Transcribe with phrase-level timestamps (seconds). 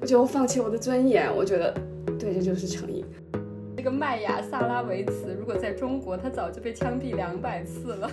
[0.00, 1.34] 我就放弃我的尊严。
[1.34, 1.74] 我觉得，
[2.18, 3.04] 对，这就是诚意。
[3.76, 8.10] 这个麦雅萨拉维茨，如果在中国，他早就被枪毙两百次了。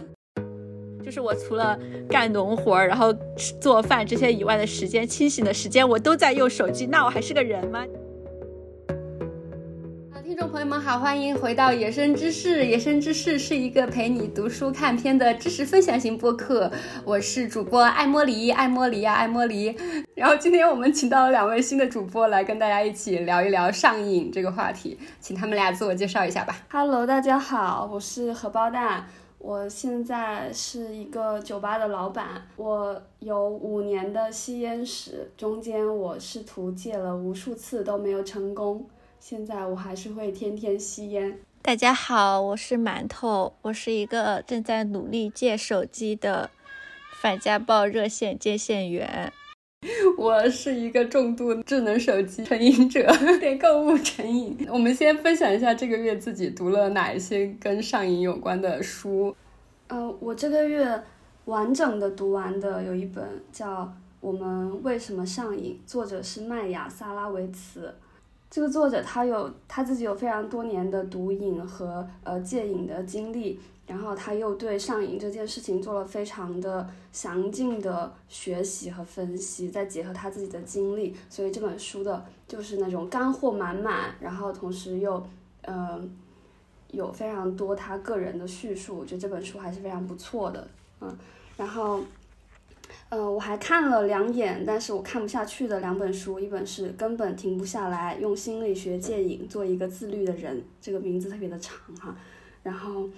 [1.04, 3.14] 就是我除了干农活，然后
[3.60, 7.86] 做饭这些以外的时间，清醒的时间，我都在用手机，那我还是个人吗？
[10.70, 12.62] 们好，欢迎回到《野生知识》。
[12.64, 16.72] 《野生知识》是一个陪你读书看片的知识分享型播客。
[17.04, 19.76] 我是主播艾莫黎，艾莫黎呀，艾莫黎。
[20.14, 26.56] 然后今天我们请到了两位新的主播来跟大家一起聊一聊上瘾这个话题，请他们俩自我介绍一下吧。
[26.70, 29.08] Hello，大家好，我是荷包蛋。
[29.40, 38.86] 我现在是一个酒吧的老板，我有五年的吸烟史，中间我试图戒了无数次都没有成功，
[39.20, 41.38] 现在我还是会天天吸烟。
[41.62, 46.50] 大家好，我是馒头，我是一个正在努力戒手机的
[47.22, 49.32] 反家暴热线接线员。
[50.18, 53.06] 我是一个重度智能手机成瘾者，
[53.40, 54.66] 对购物成瘾。
[54.70, 59.36] 我们先分享一下这个月自己读了哪一些跟上瘾有关的书。
[59.90, 61.04] 呃，我这个月
[61.46, 63.84] 完整的读完的有一本叫
[64.22, 67.94] 《我们为什么上瘾》，作者是麦雅萨拉维茨。
[68.50, 73.60] 这个作者他有他自己有非常多年的毒瘾和呃戒瘾的经历。
[73.90, 85.26] 然后他又对上瘾这件事情做了非常的详尽的学习和分析，再结合他自己的经历，所以这本书的就是那种干货满满，然后同时又
[85.64, 86.16] 嗯
[86.92, 90.68] 有非常多他个人的叙述，我觉得这本书还是非常不错的，
[91.02, 91.18] 嗯，
[91.58, 92.00] 然后
[93.10, 102.16] 嗯我还看了两眼，但是我看不下去的两本书，一本是根本停不下来，用心理学戒瘾做一个自律的人，这个名字特别的长哈，
[102.64, 103.10] 然后。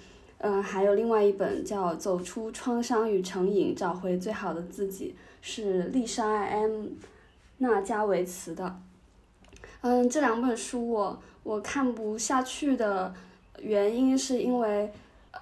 [0.44, 6.88] 嗯，还有另外一本叫《走出创伤与成瘾，找回最好的自己》，是丽莎 ·M·
[7.58, 8.80] 纳加维茨的。
[9.82, 13.14] 嗯，这两本书我我看不下去的
[13.60, 14.92] 原因是因为，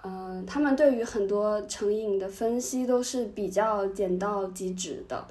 [0.05, 5.27] 嗯，他们对于很多成瘾的分析都是比较点到即止的，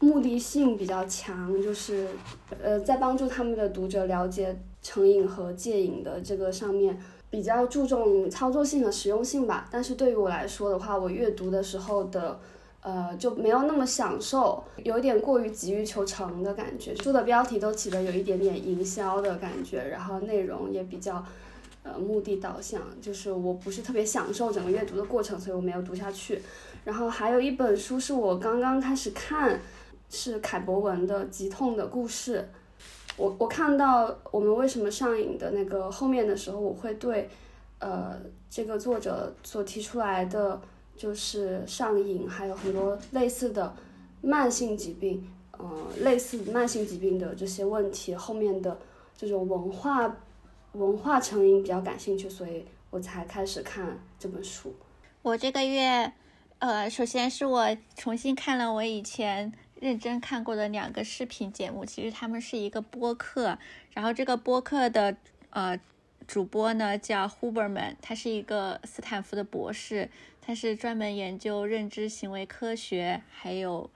[0.00, 2.08] 目的性比较强，就是
[2.62, 7.00] 呃，在帮助他们的读者了解成瘾和戒瘾的这个上面。
[7.32, 12.38] 比较注重操作性和实用性吧，但是对于我来说的话，我阅读的时候的，
[12.82, 16.94] 呃，就没有那么享受，有一点过于急于求成的感觉。
[16.96, 21.24] 书的标题都起的有一点点营销的感觉，然后内容也比较，
[21.82, 26.40] 呃，目的导向，就是我不是特别享受整个阅读的过程，所以我没有读下去。
[26.84, 29.60] 然后还有一本书是我刚刚开始看，
[30.08, 32.38] 是凯博文的《极痛的故事》。
[33.16, 37.28] 我我看到我们为什么上瘾的那个后面的时候，我会对，
[37.78, 38.16] 呃，
[38.48, 40.60] 这个作者所提出来的
[40.96, 43.74] 就是上瘾，还有很多类似的
[44.22, 45.22] 慢性疾病，
[45.58, 45.68] 呃，
[46.00, 48.78] 类似慢性疾病的这些问题后面的
[49.16, 50.16] 这种文化
[50.72, 54.74] 文化成因比较感兴趣，所以我才开始看这本书。
[55.22, 56.12] 我这个月，
[56.58, 59.52] 呃，首先是我重新看了我以前。
[59.82, 63.58] 认真看过的两个视频节目，其实他们是一个播客。
[63.92, 65.16] 然后这个播客的
[65.50, 65.76] 呃
[66.24, 70.08] 主播呢叫 Huberman，他是一个斯坦福的博士，
[70.40, 73.90] 他是专门研究认知行为科学还有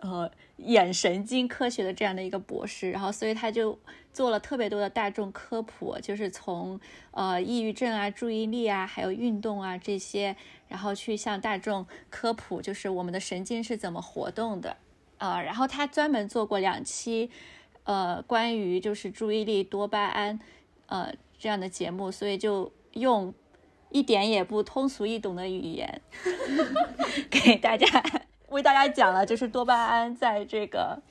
[0.00, 0.28] 呃
[0.64, 2.90] 眼神经科学的这样的一个博士。
[2.90, 3.78] 然后所以他就
[4.12, 10.36] 做了特别多的大众科普，就是从呃抑郁症啊、注意力啊、还有运动啊这些，
[10.68, 14.76] 然后去向大众科普，就是我们的神经是怎么活动的。
[15.18, 17.30] 呃，然后他专门做过两期，
[17.84, 20.38] 呃，关于就是注意力多巴胺，
[20.86, 23.34] 呃这样的节目，所以就用
[23.90, 26.00] 一点也不通俗易懂的语言
[27.30, 27.86] 给大家
[28.50, 31.02] 为大家讲了，就是多巴胺在这个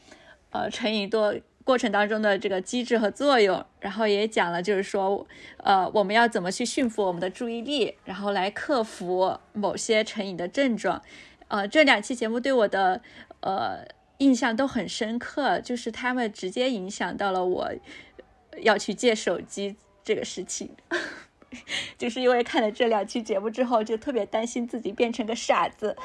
[0.52, 5.28] 呃成瘾多过程当中的这个机制和作用，然后也讲了就是说，
[5.58, 11.02] 呃，我们要怎么去驯服我们的注意力，然后来克服某些成瘾的症状。
[11.48, 13.02] 呃，这两期节目对我的
[13.42, 13.86] 呃。
[14.20, 17.72] 印象都很深刻，就是他们直接影响到了我
[18.58, 20.76] 要去借手机这个事情，
[21.98, 25.96] 就是因为看了这两期节目之后，就特别担心自己变成个傻子。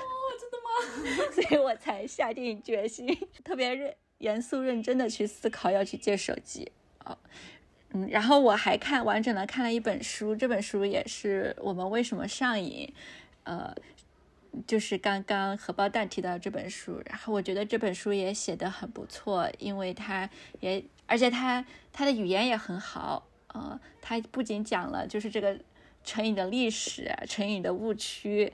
[1.33, 3.07] 所以我才下定决心，
[3.45, 6.71] 特别认严肃认真的去思考要去借手机。
[7.05, 7.17] 哦，
[7.93, 12.93] 嗯，然后我还看完整的看了一本书，这本书也是我们为什么上瘾，
[13.45, 13.75] 呃。
[14.69, 20.31] 就是刚刚荷包蛋提到这本书，然后我觉得这本书也写得很不错，因为它
[20.61, 25.59] 也，而且它它的语言也很好，呃，它不仅讲了就是这个
[26.05, 28.53] 成瘾的历史、成瘾的误区，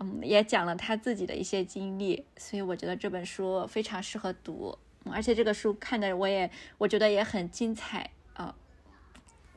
[0.00, 4.76] 嗯，也讲了他自己的一些经历，所以我觉得这本书非常适合读，
[5.12, 8.54] 而且这个书看的我也我觉得也很精彩啊，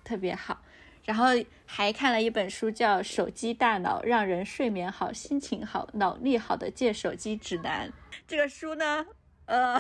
[0.04, 0.62] 特别好。
[1.06, 1.28] 然后
[1.66, 7.90] 还看了一本书，叫《手机大脑让人睡眠好、心情好、脑力好的戒手机指南》。
[8.26, 9.06] 这个书呢，
[9.46, 9.78] 呃，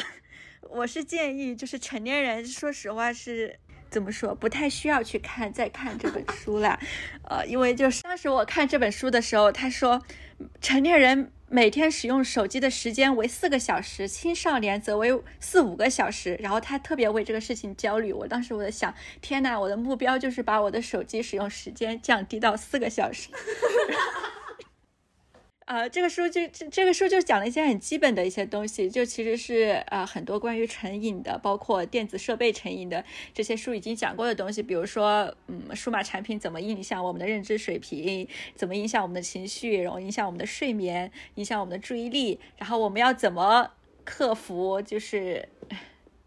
[0.69, 3.57] 我是建议就是成年人，说实话是
[3.89, 6.77] 怎么说，不太需要去看再看这本书了，
[7.29, 10.03] 呃，因为就是当时我看这本书的时候，他说
[10.61, 11.31] 成年人。
[11.49, 16.35] 每天使用手机的时间为四个小时，青少年则为四五个小时。
[16.41, 18.11] 然后他特别为这个事情焦虑。
[18.11, 18.91] 我当时我在想，
[19.21, 23.29] 天呐，我的目标就是把我的手机使用时间降低到四个小时。
[25.73, 33.03] 呃，这个书就这这个书就讲了一些很基本的一些东西，就其实是呃很多关于成瘾的，包括电子设备成瘾的
[33.33, 43.71] 这些书已经讲过的东西，比如说嗯，数码产品怎么影响我们的认知水平，怎么影响我们的情绪，然后影响我们的睡眠，影响我们的注意力，然后我们要怎么
[44.03, 45.49] 克服就是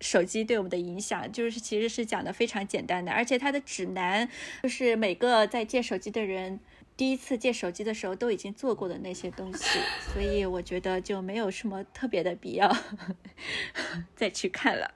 [0.00, 4.28] 手机对我们的影响，就是其实是讲的非常简单的，而且它的指南
[4.64, 6.58] 就是每个在借手机的人。
[6.96, 9.78] 第一次借手机的时候都已经做过的那些东西，
[10.12, 12.75] 所以我觉得就没有什么特别的必要
[14.16, 14.90] 再去看了。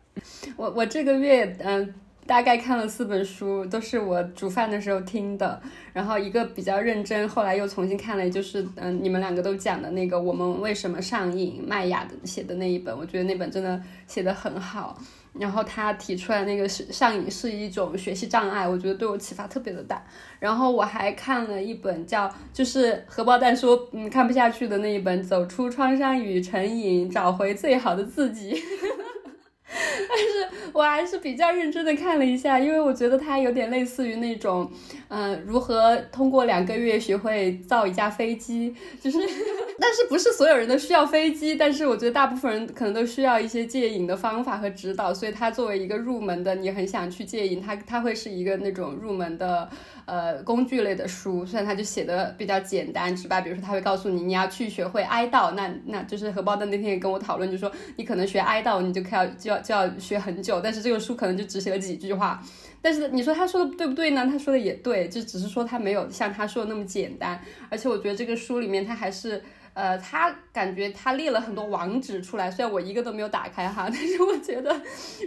[0.57, 1.95] 我我这个月嗯，
[2.27, 5.61] 大概看了四本书，都是我煮饭的时候听的。
[5.93, 14.97] 然后一个比较认真，后来又重新看了，就是嗯，你们两个都讲的那个《我们为什么上瘾》，麦雅的写的那一本，我觉得那本真的写的很好。
[15.39, 20.05] 然后他提出来那个是上瘾是一种学习障碍，我觉得对我启发特别的大。
[20.39, 28.55] 然后我还看了一本叫就是荷包蛋说嗯看不下去的那一本《走出创伤与成瘾，找回最好的自己》。
[29.73, 34.71] 但是我还是比较认真的看了一下，因为我觉得它有点类似于那种，
[35.09, 39.19] 嗯，如何通过两个月学会造一架飞机，就是，
[39.79, 49.69] 但是不是所有人都需要飞机，但是我觉得大部分人可能都需要一些戒瘾的方法和指导，所以它作为一个入门的，你很想去戒瘾，它它会是一个那种入门的。
[50.07, 62.43] 呃，工具类的书，虽然它就写的比较简单直白，比如说它会告诉你你要去学会哀悼，那那就是荷包蛋那天也跟我讨论，就说你可能学哀悼，你就可要就要就要学很久，但是这个书可能就只写了几句话，
[62.83, 64.27] 但是你说他说的对不对呢？
[64.27, 69.43] 他说的也对，就只是说他没有像他说的那么简单，而且我觉得这个书里面他还是。
[69.73, 74.79] 呃，他感觉他列了很多网址出来，虽然我一个都没有打开哈，但是我觉得，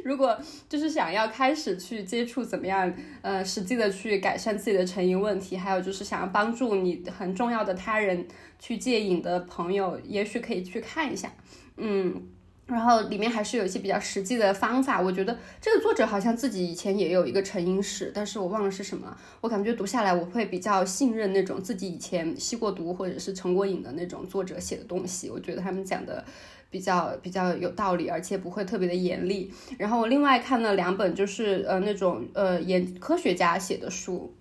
[0.03, 0.37] 如果
[0.67, 8.27] 就是想要开始去接触怎么样，呃，实际的去改善自己的成瘾问题，还有就是想要帮助你很重要的他人
[8.59, 11.31] 去戒瘾的朋友，也许可以去看一下，
[11.77, 12.27] 嗯。
[12.65, 19.17] 然后里面还是有一些比较实际的方法，我觉得这个作者好像自己以前也有一个成瘾史，但是我忘了是什么了。
[19.41, 26.23] 我感觉读下来我会比较信任那种自己以前吸过毒或者是成过瘾的那种作者写的东西，我觉得他们讲的
[26.69, 29.51] 比较比较有道理，而且不会特别的严厉。
[29.77, 34.33] 然后我另外看了两本，就是呃那种呃研科学家写的书。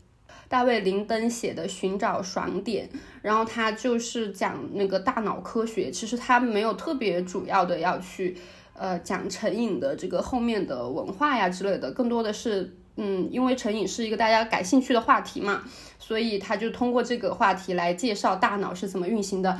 [0.52, 2.86] 大卫林登写的《寻找爽点》，
[3.22, 8.36] 然后他就是讲那个大脑科学，其实他没有特别主要的要去，
[8.74, 15.62] 呃，讲成瘾的这个后面的文化呀之类的，更多的是，嗯，因为成瘾是一个大家感兴趣的话题嘛，
[15.98, 19.58] 所以他就通过这个话题来介绍大脑是怎么运行的。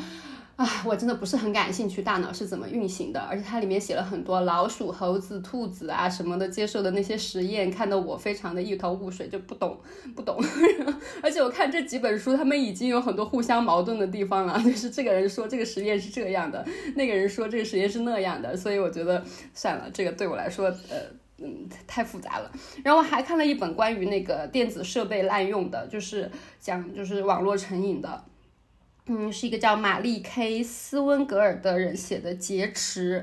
[0.63, 3.19] 啊，我真的不是很感兴趣，大脑是怎么运行的？
[3.21, 9.77] 而且它里面写了很多老鼠、猴子、兔子啊什么的接受的那些实验，看得我非常的一头雾水，就不懂
[10.15, 10.41] 不懂。
[11.21, 20.97] 而且我看这几本书，他们已经有很多互相矛盾的地方了， 就是这个人说这个实验是这样的，那个人说这个实验是那样的，所以我觉得算了，这个对我来说，呃
[21.39, 22.53] 嗯，太复杂了。
[22.85, 28.25] 然后我还看了一本关于那个电子设备滥用的，就是讲就是网络成瘾的。
[29.07, 33.21] 嗯，是一个叫玛丽 K 斯温格尔的人写的《劫持》。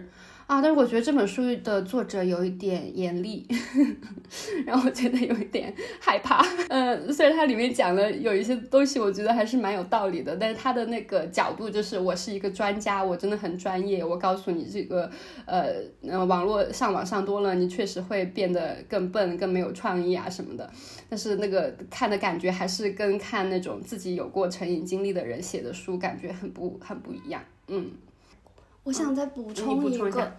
[0.50, 3.46] 啊，但是我觉得这本书的作者有一点严厉，
[4.65, 6.44] 让我觉得有一点害怕。
[6.70, 15.08] 嗯，虽然它里面讲了有一些东西，我觉得还是蛮有道理的，但是他的那个角度就是我是一个专家，我真的很专业，我告诉你这个，
[15.46, 20.68] 呃，呃，网络上网上多了，你确实会变得更笨、更没有创意啊什么的。
[21.08, 27.39] 但是那个看的感觉还是跟看那种自己有过成瘾经历的人写的书感觉很不很不一样。
[27.68, 27.91] 嗯。
[28.84, 30.32] 我想再补充一个，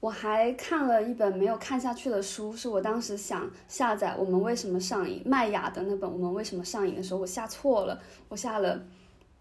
[0.00, 8.82] 我还看了一本没有看下去的书，是我当时想下载《我们为什么上瘾》麦雅的那本《我们为什么上瘾》的时候，我下错了，我下了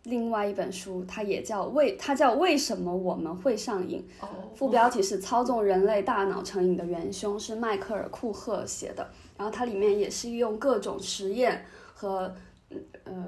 [0.03, 4.05] 另外一本书，它也叫为它叫为什么我们会上瘾，
[4.55, 12.35] 副标题是操纵人类大脑成瘾的元凶，是迈克尔库赫写的，然后它里面也是用各种实验和
[13.05, 13.25] 呃。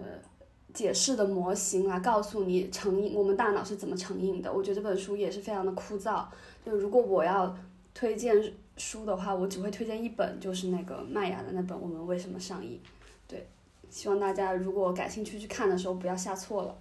[0.78, 4.54] 解释的模型来告诉你成瘾，我们大脑是怎么成瘾的。
[4.54, 6.24] 我觉得这本书也是非常的枯燥。
[6.64, 7.58] 就如果我要
[7.96, 8.36] 推荐
[8.78, 12.80] 书的话，我只会推荐一本，就是那个麦芽的那本《我们为什么上瘾》。
[13.28, 13.48] 对，
[13.90, 16.76] 希望大家如果感兴趣去看的时候，不要下错了。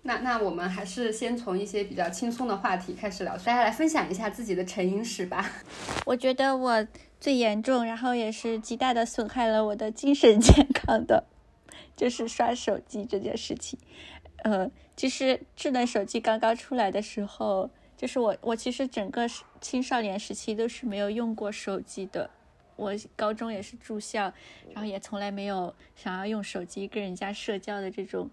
[0.00, 5.50] 那那我们还是先从一些比较轻松的话题开始聊，大家来分享一下自己的成瘾史吧。
[6.06, 6.86] 我觉得我
[7.20, 11.24] 最严重，然后也是极大的损害了我的精神健康的，
[11.96, 13.78] 就是刷手机这件事情。
[14.42, 19.26] 呃，其实智能手机刚刚出来的时候，就是我我其实整个
[19.60, 22.30] 青少年时期都是没有用过手机的。
[22.76, 24.32] 我高中也是住校，
[24.72, 28.30] 然后也从来没有想要用手机跟人家社交的这种。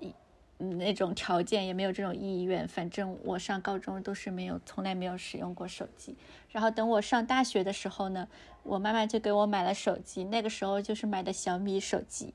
[0.00, 0.12] 一
[0.58, 6.16] 那种条件也没有这种意愿，反正我上高中都是没有，从来没有使用过手机。
[6.48, 8.26] 然后等我上大学的时候呢，
[8.62, 12.32] 我妈妈就给我买了手机，那个时候就是买的小米手机。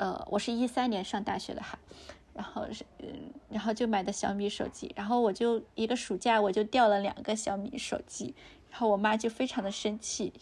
[0.00, 1.78] 呃，我是一三年上大学的哈，
[2.32, 8.34] 然后是，嗯，然后就买的小米手机，然后我就一个暑假我就掉了两个小米手机，
[8.70, 10.32] 然后我妈就非常的生气，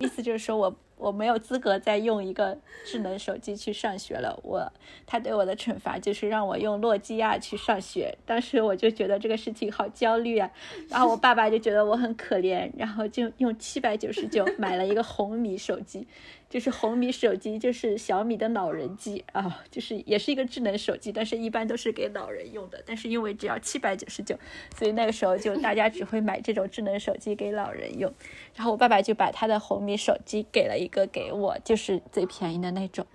[0.00, 0.74] 意思就是说我。
[0.98, 4.38] 我没有资格再用一个智能手机去上学了。
[4.42, 4.72] 我
[5.06, 8.16] 他对我的惩罚就是让我用诺基亚去上学。
[8.26, 10.50] 当时我就觉得这个事情好焦虑啊。
[10.90, 16.06] 然后我爸爸就觉得我很可怜，然后就用七百九十九买了一个红米手机。
[16.48, 22.82] 就是红米手机，就是小米的老人机啊，就是也是一个智能手机，但是一般都是给老人用的。
[22.86, 24.34] 但是因为只要七百九十九，
[24.74, 28.10] 所以那个时候就大家只会买这种智能手机给老人用。
[28.54, 33.06] 然后我爸爸就把他的红米手机给了一个给我，就是最便宜的那种。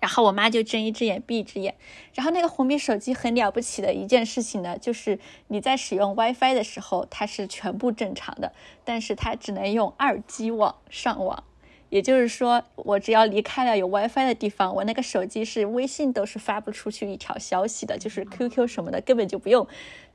[0.00, 1.74] 然后我妈就睁一只眼闭一只眼。
[2.14, 5.18] 然后那个红米手机很了不起的一件事情呢，就是
[5.48, 8.52] 你在使用 WiFi 的时候，它是全部正常的，
[8.84, 11.42] 但是它只能用二 G 网上网。
[11.90, 19.66] 也就是说，我只要离开了有 WiFi 的地方，我那个手机是微信都是发不出去一条消息的，就是 QQ 什么的根本就不用，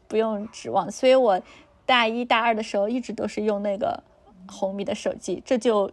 [0.07, 0.91] 不用指望。
[0.91, 1.41] 所以我
[1.85, 4.03] 大一大二的时候一直都是用那个
[4.47, 5.91] 红米的手机，这就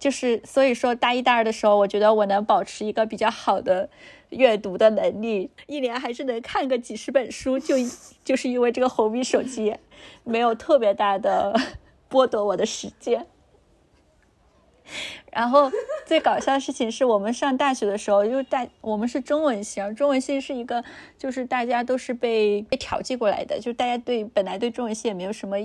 [0.00, 3.88] 就是所以说大一大二的时候，我觉得我能保持一个比较好的
[4.30, 7.76] 阅读的能力，一年还是能看个几十本书，就
[8.24, 9.76] 就是因为这个红米手机
[10.24, 11.54] 没有特别大的
[12.10, 13.26] 剥夺我的时间。
[15.30, 15.70] 然后
[16.04, 20.82] 最搞笑的事情是我们上大学的时候，因为大我们是中文系，中文系是一个
[21.16, 25.60] 就是大家都是被被调剂过来的，就大家对本来对中文系也没有什么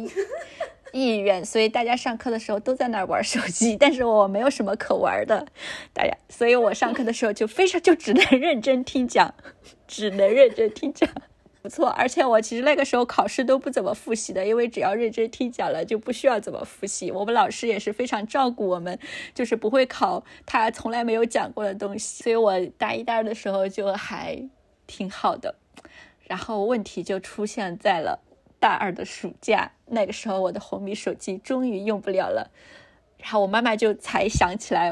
[0.96, 5.46] 意愿，所以大家上课的时候都在那玩手机， 但是我没有什么可玩的，
[5.94, 9.36] 大家，所以我上课的时候就非常就只能认真听讲，
[9.86, 11.10] 只能认真听讲。
[11.62, 17.12] 不错，而且我其实那个时候考试都不怎么复习的，因为只要认真听讲了，就不需要怎么复习。
[17.12, 19.00] 我们老师也是非常照顾我们，
[19.34, 24.48] 就是不会考他从来没有讲过的东西，所以我大一、大二的时候就还
[24.86, 25.56] 挺好的。
[26.28, 28.20] 然后问题就出现在了
[28.66, 32.50] 大二的暑假，那个时候我的红米手机终于用不了了，
[33.20, 34.92] 然后我妈妈就才想起来，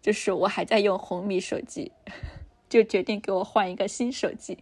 [0.00, 1.90] 就是我还在用红米手机，
[2.70, 4.58] 就决定给我换一个新手机。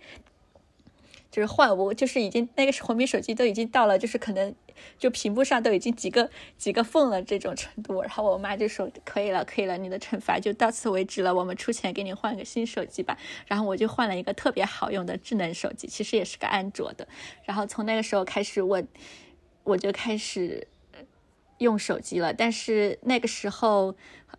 [1.38, 4.52] 就是换我，就是已经那个红米手机都已经到了，就是可能
[4.98, 8.02] 就屏幕上都已经几个几个缝了这种程度。
[8.02, 13.16] 然后我妈就说：“可以了，可以了，你的惩罚就到此为止了，我们出钱给你换个新手机吧。”
[13.46, 17.06] 然后我就换了一个特别好用的智能手机，其实也是个安卓的。
[17.44, 18.82] 然后从那个时候开始，我
[19.62, 20.66] 我就开始
[21.58, 22.32] 用手机了。
[22.32, 23.94] 但是那个时候。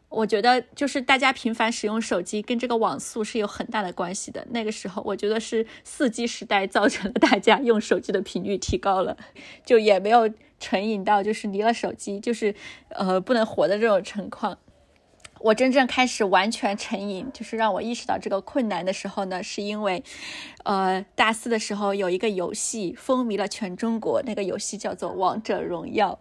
[0.10, 4.44] 我觉得就是大家频繁使用手机跟这个网速是有很大的关系的。
[4.50, 9.16] 那个时候，我觉得是四 G 时代造成了大家用手机的频率提高了，
[9.64, 10.28] 就也没有
[10.60, 12.56] 成瘾到就是离了手机就是
[12.90, 14.58] 呃不能活的这种情况。
[15.42, 20.04] 我真正开始完全成瘾，就是让我意识到这个困难的时候呢，是因为
[20.64, 26.18] 呃大四的时候有一个游戏风靡了全中国，那个游戏叫做《王者荣耀》。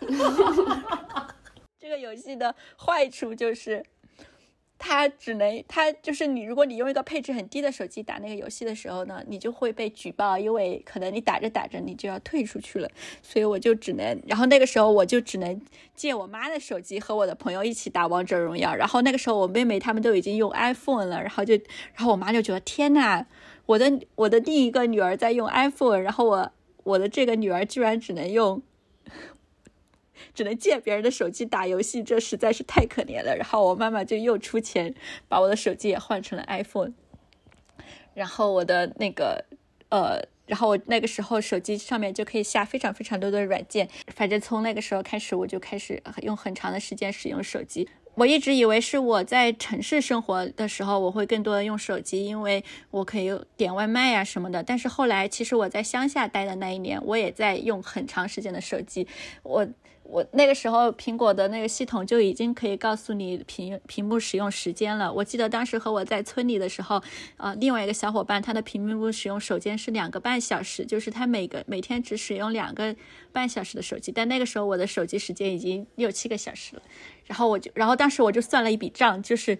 [1.78, 3.84] 这个游戏的坏处就是，
[4.78, 12.90] 它只能它就是你，如果你用一个配置很低的手机打那个游戏的时候呢，你就会被举报，因为可能你打着打着你就要退出去了。
[13.22, 15.60] 所以我就只能，然后那个时候我就只能
[15.94, 18.74] 借我妈的手机和我的朋友一起打王者荣耀。
[18.74, 21.54] 然后那个时候我妹妹他们都已经用 iPhone 了，然后就，
[21.94, 23.26] 然后我妈就觉得天呐，
[23.66, 26.50] 我的我的第一个女儿在用 iPhone，然后我
[26.84, 28.62] 我的这个女儿居然只能用。
[30.34, 33.36] 只能借别人的手机打游戏，这实在是太可怜了。
[33.36, 34.92] 然后我妈妈就又出钱
[35.28, 36.92] 把我的手机也换成了 iPhone。
[38.14, 39.44] 然后我的那个
[39.90, 43.88] 呃，然后我那个时候手机上面就可以下非常非常多的软件。
[44.08, 47.88] 反正从那个时候开始，我就开始用很长的时间使用手机。
[48.14, 54.62] 我一直以为是我在城市生活的时候，我会更多的用手机，因为我可以点外卖呀什么的。
[54.62, 59.06] 但是后来，其实我在乡下待的那一年，我也在用很长时间的手机。
[59.42, 59.68] 我。
[60.14, 65.12] 我那个时候，苹果的那个系统就已经可以告诉你屏屏幕使用时间了。
[65.12, 67.02] 我记得当时和我在村里的时候，
[67.36, 72.94] 呃，另外一个小伙伴他的屏幕使用时间是两个半小时，就是他每个每天只使用两个
[73.32, 74.12] 半小时的手机。
[74.12, 76.82] 但那个时候我的手机时间已经六七个小时了。
[77.26, 79.58] 然后我就，然后当时我就算了一笔账，就是，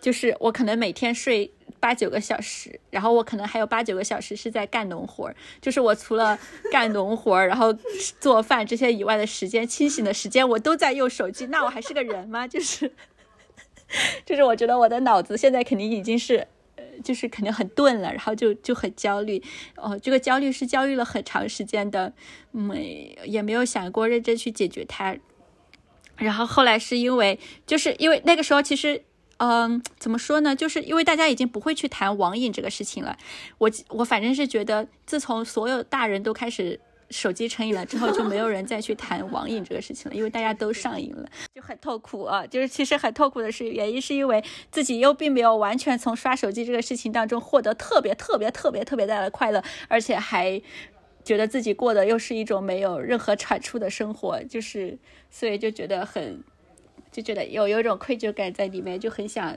[0.00, 1.52] 就是我可能每天睡。
[1.82, 6.38] 八九个小时，然后我可能还有八九个小时是在干农活儿，就是我除了
[6.70, 7.76] 干农活儿，然后
[8.20, 12.46] 做饭这些以外的时间，清醒的时间我都在用手机，那我还是个人吗？
[12.46, 12.92] 就是，
[14.24, 16.46] 就是我觉得我的脑子现在肯定已经是，
[16.76, 19.42] 呃，就是肯定很钝了，然后就就很焦虑，
[19.74, 22.12] 哦，这个焦虑是焦虑了很长时间的，
[22.52, 25.16] 没也没有想过认真去解决它，
[26.14, 29.02] 然后后来是因为，就是因为那个时候其实。
[29.44, 30.54] 嗯，怎么说呢？
[30.54, 33.18] 就是因为大家已经不会去谈网瘾这个事情了。
[33.58, 36.78] 我我反正是觉得，自从所有大人都开始
[37.10, 42.46] 手机成瘾了之后，就没有人再去谈网瘾这个事情了，因为大家都上瘾了，就很痛苦啊。
[42.46, 50.62] 就是其实很痛苦的是，原因是因为自己又并没有完全从刷手机这个事情当中获得特别特别特别特别大的快乐，而且还
[51.24, 54.96] 觉得自己过的又是一种没有任何产出的生活，就是
[55.32, 56.44] 所以就觉得很。
[57.12, 59.56] 就觉得有有一种愧疚感在里面，就很想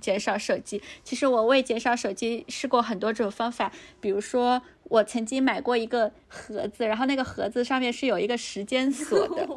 [0.00, 0.80] 减少手机。
[1.02, 9.48] 其实我为减少手机试过很多种方法，比如说我曾经买过一个盒子，然后那个盒子上面是有一个时间锁的。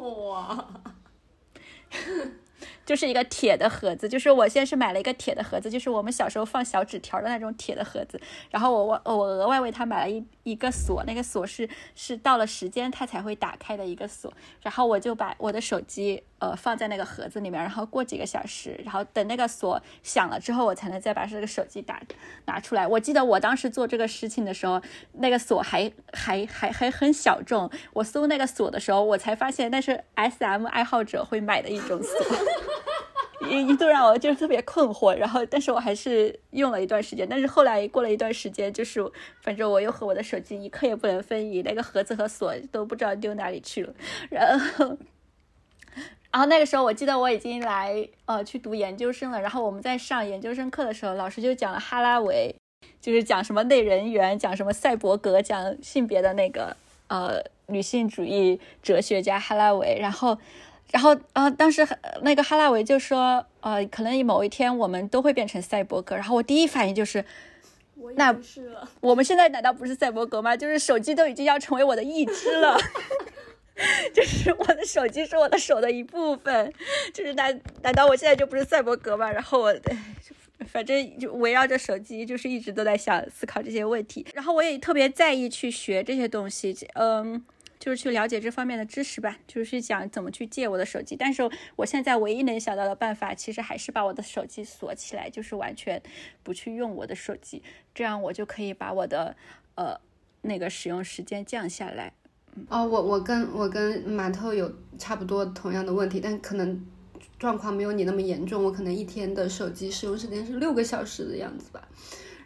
[2.84, 8.20] 就是一个铁的盒子，就是我先是买了一个铁的盒子，就是我们小时候放小纸条的那种铁的盒子。
[8.50, 14.32] 然后我我我额外为它买了一一个锁，那个锁是是到了时间它才会打开的一个锁。
[14.60, 22.00] 然后我就把我的手机呃放在那个盒子里面，然后过几个小时，然后等那个锁响了之后，我才能再把这个手机打
[22.44, 22.86] 拿出来。
[22.86, 27.70] 我记得我当时做这个事情的时候，那个锁还还还还很小众。
[27.94, 32.14] 我搜那个锁的时候，我才发现那是 S M 爱好者会买的一种锁。
[33.48, 39.04] 一一度让我就是特别困惑，然后但是我还是用了一段时间，但是后来过了一段时间，就是
[39.42, 43.94] 反正我又和我的手机一刻也不能分离，那个盒子和锁都不知道丢哪里去了，
[44.30, 44.96] 然后，
[46.30, 52.54] 然后那个时候我记得我已经来呃去读研究生了，然后我们在上研究生课的时候，老师就讲了哈拉维，
[53.00, 56.76] 就是讲什么类人猿，讲什么赛博格，讲性别的那个
[57.08, 60.38] 呃女性主义哲学家哈拉维，然后。
[60.92, 61.86] 然后啊，当时
[62.22, 66.14] 那个哈拉维就说，呃，可能某一天我们都会变成赛博格。
[66.14, 67.24] 然后我第一反应就是，
[68.14, 68.36] 那
[69.00, 70.56] 我们现在难道不是赛博格吗？
[70.56, 72.78] 就是手机都已经要成为我的义肢了，
[74.14, 76.72] 就是我的手机是我的手的一部分。
[77.12, 79.28] 就是难难道我现在就不是赛博格吗？
[79.28, 79.74] 然后我
[80.70, 84.24] 反正就围绕着手机，就是一直都在想思考这些问题。
[84.32, 87.44] 然后我也特别在意去学这些东西，嗯。
[87.84, 91.14] 就是去了解这方面的知识吧，就是讲怎么去借我的手机。
[91.14, 91.42] 但是
[91.76, 96.00] 我现在唯一能想到的办法，其实还是把我的手机锁起来，就是完全
[96.42, 97.62] 不去用我的手机，
[97.94, 99.36] 这样我就可以把我的
[99.74, 100.00] 呃
[100.40, 102.14] 那个使用时间降下来。
[102.70, 106.86] 哦，我我跟我跟馒头有差不多同样的问题，但可能
[107.38, 108.64] 状况没有你那么严重。
[108.64, 111.86] 我可能一天的手机使用时间是六个小时的样子吧，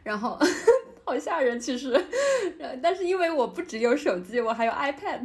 [0.02, 0.36] 然后。
[1.08, 1.98] 好吓人，其实，
[2.82, 5.20] 但是因为我不只有手机，我还有 iPad，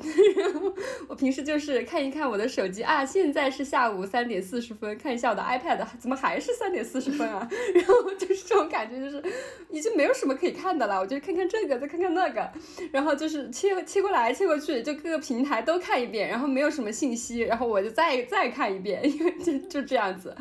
[1.09, 7.45] 我平时就是看一看我的手机啊，现在是下午三点四十分，看一下我的 iPad，怎么还是三点四十分啊？
[7.75, 9.21] 然后就是这种感觉，就是
[9.69, 12.49] 已经没有什么可以看的了，我就看看这个，再看看那个，
[12.93, 20.33] 然后就是切切过来切过去，就各个平台都看一遍，然后没有什么信息，然后我就再再看一遍，因为就就这样子，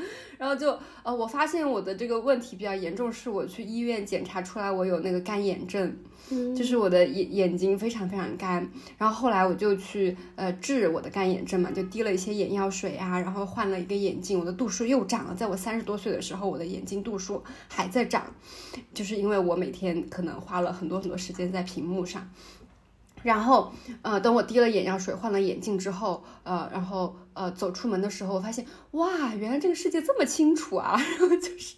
[0.42, 5.96] 然后就呃，我发现我的这个问题比较严重，是我去医院检查出来我有那个干眼症，
[6.56, 15.34] 就是我的眼眼睛非常非常干，然后后来我就去呃治我的干眼症嘛，就滴了一些眼药水啊，然后换了一个眼镜，我的度数又涨了。
[15.36, 18.26] 在我三十多岁的时候，我的眼睛度数还在涨，
[18.92, 22.28] 就是因为我每天可能花了很多很多时间在屏幕上。
[23.22, 31.76] 然后呃，等我滴了眼药水，换了眼镜之后，呃，然后呃走出门的时候，我发现哇，原来这个世界这么清楚啊， 然后就是。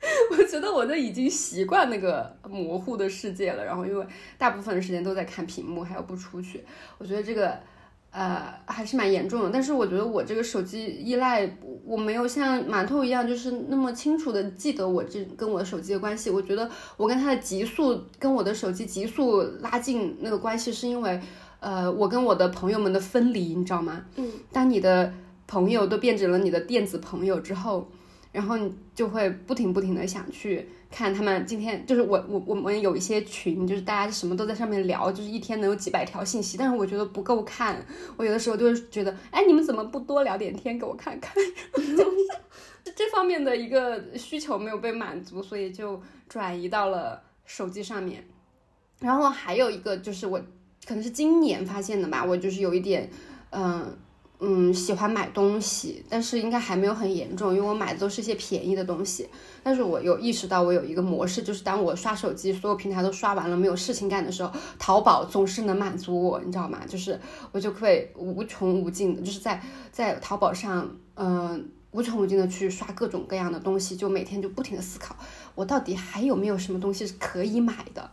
[0.30, 4.06] 我觉得我都已经习惯那个模糊的世界了，然后因为
[4.38, 6.64] 大部分的时间都在看屏幕，还有不出去，
[6.98, 7.58] 我觉得这个
[8.10, 9.50] 呃还是蛮严重的。
[9.50, 16.30] 但是我觉得我这个手机依赖，我没有像馒头一样，就是那么清楚的记得我这跟我的手机的关系。
[16.30, 21.20] 我觉得我跟他的急速跟我的手机急速拉近那个关系，是因为
[21.60, 24.04] 呃我跟我的朋友们的分离，你知道吗？
[24.16, 25.12] 嗯，当你的。
[25.50, 27.90] 朋友都变成了你的电子朋友之后，
[28.38, 37.84] 然后你就会不停不停的想去看他们今天就是我我我们有一些群，就是大家什么都在上面聊，就是一天能有几百条信息，但是我觉得不够看，
[38.16, 41.34] 我有的时候就会觉得，哎，你们怎么不多聊点天给我看看？
[42.94, 48.24] 这方面的一个需求没有被满足，所以就转移到了手机上面。
[49.00, 50.38] 然后还有一个就是我
[50.86, 53.10] 可能是今年发现的吧，我就是有一点，
[53.50, 53.98] 嗯
[54.40, 59.28] 嗯，喜欢买东西，但是应该还没有很严重，因为我买的都是一些便宜的东西。
[59.62, 66.80] 但是我有意识到，我有一个模式，就是当我刷手机，所有平台都刷完了，没有事情干的时候，淘宝总是能满足我，你知道吗？
[66.88, 67.20] 就是
[67.52, 71.70] 我就会无穷无尽的，就是在在淘宝上，嗯。
[71.90, 75.16] 无穷无尽的去刷各种各样的东西，就每天就不停的思考，
[75.54, 78.10] 我到底还有没有什么东西是可以买的，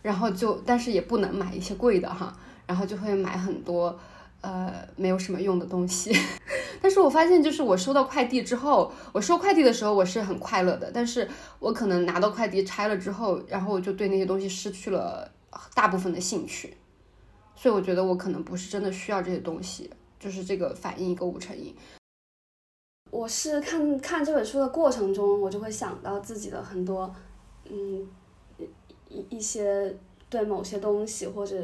[0.00, 2.34] 然后就但是也不能买一些贵的哈，
[2.66, 3.96] 然后就会买很多
[4.40, 6.12] 呃没有什么用的东西。
[6.80, 15.30] 但是我发现，就是我收到快递之后，我收快递的时候我是很快乐的，但是我可能拿到快递拆了之后，然后我就对那些东西失去了
[15.74, 16.76] 大部分的兴趣，
[17.56, 21.74] 所以我觉得我可能不是真的需要这些东西，就是这个反应购物成瘾。
[23.10, 27.12] 我是看看这本书的过程中，我就会想到自己的很多，
[27.68, 28.06] 嗯，
[29.08, 29.96] 一一些
[30.28, 31.56] 对某些东西或者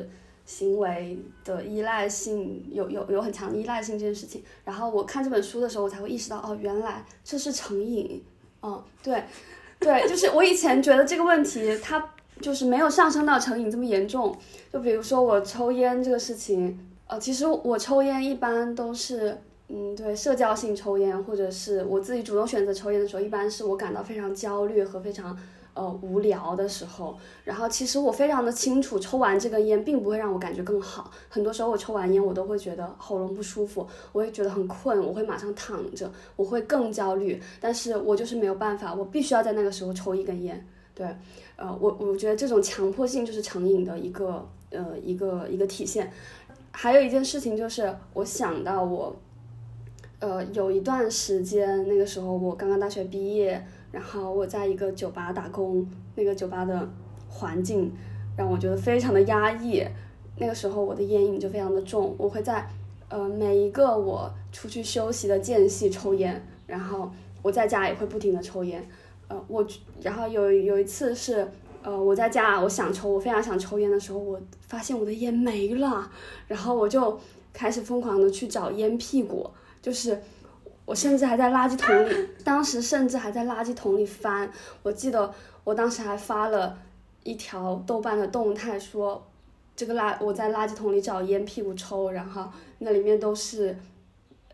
[0.44, 4.42] 行为的依赖性，有有有很强的依赖性这件事情。
[4.64, 8.22] 然后我看这本书的时候，我才会意识到，哦，原来这是成瘾。
[8.62, 9.24] 嗯，对，
[9.78, 14.36] 对，就是我以前觉得这个问题，它就是没有上升到成瘾这么严重。
[14.72, 19.38] 就比如说我抽烟这个事情，呃，其实我抽烟一般都是。
[19.74, 25.34] 嗯，对，社交性抽烟，或者是我自己主动选择抽烟的时候，一般是我感到非常焦虑和非常
[25.74, 27.16] 呃无聊的时候。
[27.44, 31.10] 然后其实我非常的清楚，抽完这根烟并不会让我感觉更好。
[31.28, 37.40] 很多时候我抽完烟，我都会觉得喉咙不舒服，我会觉得很困，我会马上躺着，我会更焦虑。
[37.60, 40.66] 但是我就是没有办法，我必须要在那个时候抽一根烟。
[40.94, 41.06] 对，
[41.56, 46.12] 呃，我我觉得这种强迫性就是成瘾的一个呃一个一个体现。
[46.70, 49.14] 还有一件事情就是，我想到我。
[50.20, 56.88] 呃，有一段时间，那个时候我刚刚大学毕业，然后我在一个酒吧打工，那个酒吧的
[57.28, 57.92] 环境
[58.36, 59.86] 让我觉得非常的压抑。
[60.38, 62.66] 那个时候我的烟瘾就非常的重，我会在
[63.08, 68.84] 呃每一个我出去休息的间隙抽烟，然后我在家也会不停的抽烟。
[69.28, 69.64] 呃，我
[70.00, 71.46] 然后有有一次是
[71.82, 76.10] 呃我在家我想抽，我非常想抽烟的时候，我发现我的烟没了，
[76.48, 77.20] 然后我就
[77.52, 79.50] 开始疯狂的去找烟屁股。
[79.82, 80.22] 就是
[80.84, 84.50] 我甚至还在垃圾桶里，当时甚至还在垃圾桶里翻。
[84.82, 85.32] 我记得
[85.64, 86.76] 我当时还发了
[87.22, 89.24] 一条豆瓣的动态，说
[89.76, 93.76] 这个垃我在垃圾桶里找烟屁股抽，然后那里面都是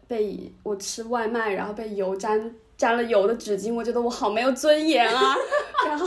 [0.07, 3.73] 被我吃外卖然后被油沾沾了油的纸巾。
[3.73, 5.35] 我觉得我好没有尊严啊！
[5.87, 6.07] 然后，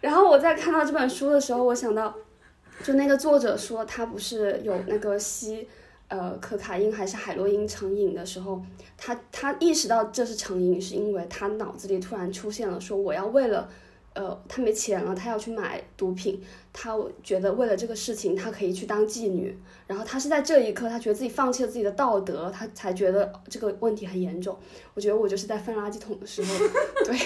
[0.00, 2.14] 然后我在看到这本书的时候，我想到，
[2.84, 5.68] 就那个作者说他不是有那个吸。
[6.08, 8.62] 呃，可卡因还是海洛因成瘾的时候，
[8.96, 13.68] 他他意识到这是成瘾，是因为他脑子里突然出现了说我要为了，
[14.14, 16.42] 呃，他没钱了，他要去买毒品，
[16.72, 19.54] 他觉得为了这个事情，他可以去当妓女，
[19.86, 24.56] 然后他是在这一刻，他觉得自己放弃了自己的道德，他才觉得这个问题很严重。
[24.94, 26.54] 我觉得我就是在翻垃圾桶的时候，
[27.04, 27.18] 对，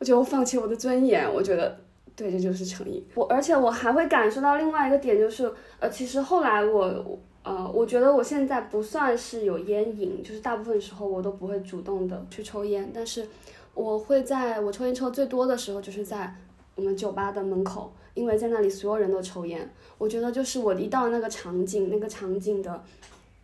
[0.00, 1.78] 我觉得我放弃我的尊严，我觉得
[2.16, 3.06] 对，这就是成瘾。
[3.14, 7.16] 我而且我还会感受到另外一个点，就是呃，其实后来我。
[7.46, 13.24] 呃，我觉得我现在不算是有烟瘾，就是大部分时候我都不会主动的去抽烟，但是
[13.72, 16.34] 我会在我抽烟抽最多的时候，就是在
[16.74, 19.72] 我们酒吧的门口，因为在那里所有人都抽烟。
[19.96, 22.82] 我觉得就是我一到那个场景，那个场景的，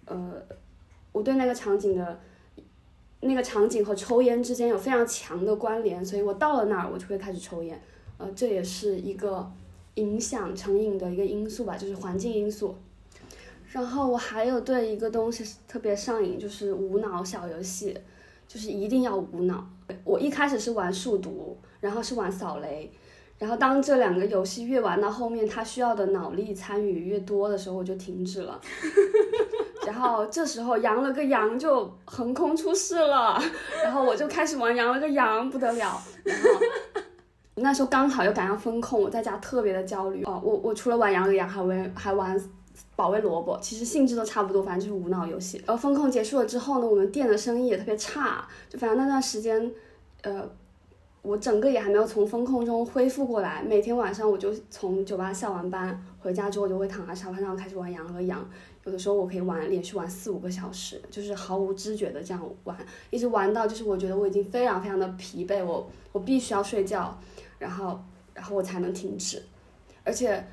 [0.06, 0.32] 呃，
[1.12, 2.18] 我对那个场景的，
[3.20, 7.80] 那个场景和抽烟之间有非常强的关联，所以我到了那儿我就会开始抽烟。
[8.18, 9.48] 呃，这也是一个
[9.94, 12.74] 影响成瘾的一个因素吧，就是环境因素。
[13.72, 17.98] 然后我还有对一个东西特别上瘾，就是无脑小游戏，
[18.46, 19.66] 就是一定要无脑。
[20.04, 22.92] 我一开始是玩数独，然后是玩扫雷，
[23.38, 28.60] 然后当这两个游戏越玩到后面，它需要的脑力参与越多的时候，我就停止了。
[29.86, 33.42] 然后这时候羊了个羊就横空出世了，
[33.82, 35.98] 然后我就开始玩羊了个羊，不得了。
[36.24, 36.60] 然后
[37.54, 40.22] 那时候刚好又赶上风控，我在家特别的焦虑。
[40.24, 42.38] 哦，我我除了玩羊了个羊，还玩还玩。
[42.96, 45.62] 保卫萝卜其实性质都差不多，反正就是无脑游戏。
[45.66, 49.72] 而风控结束了之后呢，我们店的生意也特别差，就反正那段时间，
[50.22, 50.48] 呃，
[51.22, 53.62] 我整个也还没有从风控中恢复过来。
[53.62, 58.48] 每天晚上我就从酒吧下完班回家之后，就会躺在沙发上开始玩羊和羊。
[58.84, 62.76] 有的时候我可以玩连续玩四五个小时，就是毫无知觉的这样玩，
[63.10, 67.16] 一直玩到就是我觉得我已经非常非常的疲惫，我我必须要睡觉，
[67.58, 68.00] 然后
[68.34, 69.40] 然后我才能停止。
[70.04, 70.44] 而且，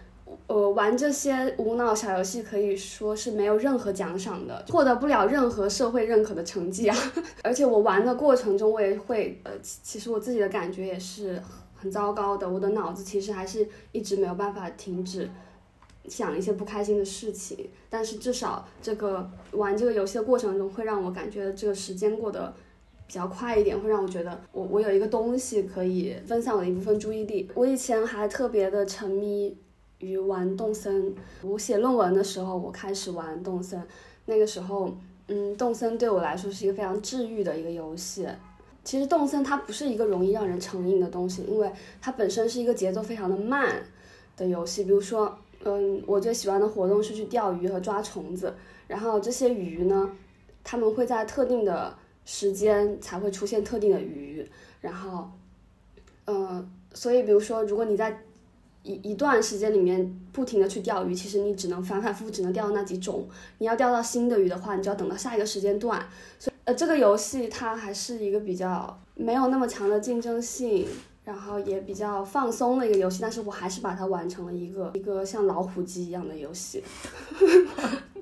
[0.47, 6.97] 呃，玩这些无脑小游戏可以说是没有任何奖赏的，获得不了任何社会认可的成绩啊。
[7.43, 11.41] 而且我玩的过程中，我也会，呃，其实我自己的感觉也是
[11.75, 15.29] 很糟糕的，我的脑子其实还是一直没有办法停止。
[16.07, 22.51] 想一些不开心的事情，但是至少这个玩这个游戏的过程中，会让我感觉这个时间过得
[23.05, 27.47] 比较快一点，会让我觉得我我有一个东西可以分散我的一部分注意力。
[27.53, 29.55] 我以前还特别的沉迷
[29.99, 33.81] 于玩动森，我写论文的时候，我开始玩动森，
[34.25, 34.91] 那个时候，
[35.27, 38.27] 嗯，动森对我来说是一个非常治愈的一个游戏。
[38.83, 43.83] 其实动森它不是一个容易让人成瘾的东西，因为它本身是一个节奏非常的慢
[44.35, 45.37] 的游戏，比如说。
[45.65, 48.55] 嗯，我最喜欢的活动是去钓鱼和抓虫子。
[48.87, 50.09] 然后这些鱼呢，
[50.63, 54.49] 他们会在特定的时间才会出现特定的鱼。
[54.79, 55.29] 然后，
[56.27, 58.21] 嗯，所以比如说，如果你在
[58.83, 63.27] 一一段时间里面不停的去钓鱼，其实你只能反反复复只能钓到那几种。
[63.57, 66.01] 你要钓到新的鱼的话，你就要等到下一个时间段。
[66.37, 70.87] 所以，呃，这个游戏它还是一个比较没有那么强的竞争性。
[71.25, 76.83] 然后也比较放松的一个游戏，但是我还是把它玩成了一个一个像老虎机一样的游戏。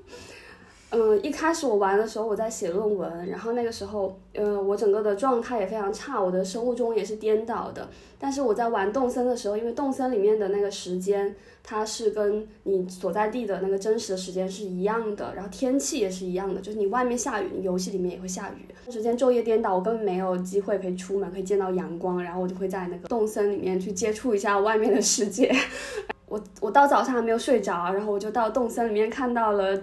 [0.90, 7.86] 嗯，一开始我玩的时候我在写论文，然后那个时候，呃，我整个的状态也非常差，我的生物钟也是颠倒的。
[8.18, 18.90] 但是我在玩动森的时候，因为动森里面的那个时间，它是跟你所在地的那个真实的时间是一样的，然后天气也是一样的，就是你外面下雨，你游戏里面也会下雨。
[18.90, 25.54] 时间昼夜颠倒，我根本没有机会可以出门，可以见到阳光，然后我就会在那个动森里面去接触一下外面的世界。
[26.26, 29.78] 我我到早上还没有睡着，然后我就到动森里面看到了。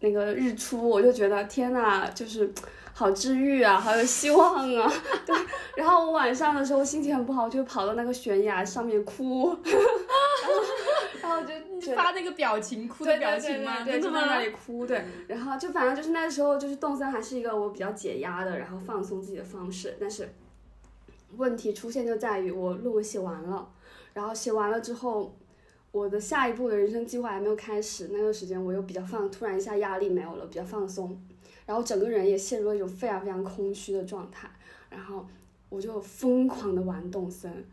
[0.00, 2.50] 那个日出，我就觉得天呐，就是
[2.92, 4.92] 好治愈啊，好有希望啊。
[5.26, 5.36] 对，
[5.76, 9.56] 然后我晚上的时候心情很不好，就跑到那个悬崖上面哭，
[11.20, 13.82] 然后就发那个表情，哭的表情吗？
[13.84, 14.86] 对，就在那里哭。
[14.86, 19.96] 对，然后就反正就是那时候，就是动森还是一个我比较解压的，然后放松自己的方式。
[20.00, 20.32] 但是
[21.36, 23.68] 问题出现就在于我论文写完了，
[24.14, 25.34] 然后写完了之后。
[25.90, 31.18] 我的下一步的人生计划还没有开始，那段时间我又比较放，突然一下压力没有了，比较放松，
[31.64, 34.50] 然后整个人也陷入了一种非常非常空虚的状态，
[34.90, 35.26] 然后
[35.70, 37.64] 我就疯狂的玩动森，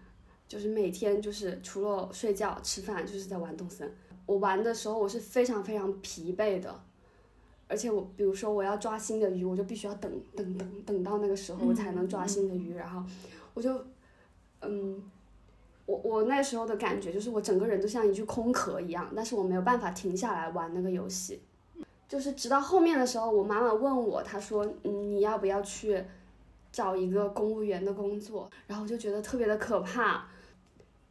[0.47, 3.93] 就是每天就是除了睡觉吃饭就是在玩动森。
[4.25, 6.82] 我玩的时候我是非常非常疲惫的，
[7.67, 13.04] 而且我比如说我要抓新的鱼，我就必须要等等等等到那个时候我才能抓新的鱼，然后
[13.54, 13.86] 我就
[14.62, 15.04] 嗯。
[15.86, 21.41] 我我那时候的感觉就是我整个人都像一具空壳一样，但是我没有办法停下来玩那个游戏，
[22.08, 26.04] 就是直到后面的时候，我妈妈问我，她说，嗯，你要不要去
[26.71, 28.50] 找一个公务员的工作？
[28.65, 30.28] 然后我就觉得特别的可怕，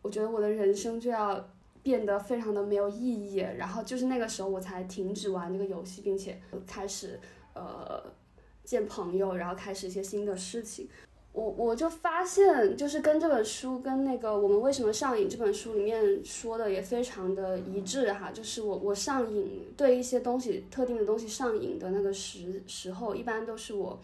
[0.03, 1.49] 我觉得我的人生就要
[1.83, 7.21] 变得非常的没有意义，然后就是那个时候我才停止玩这个游戏，并且开始
[7.55, 8.03] 呃
[8.65, 10.89] 见朋友，然后开始一些新的事情。
[11.35, 24.01] 我我就发现，就是跟这本书跟那个《我们为什么上瘾》这本书里面说的也非常的一致哈，就是我我上瘾对一些东西特定的东西上瘾的那个时时候，一般都是我，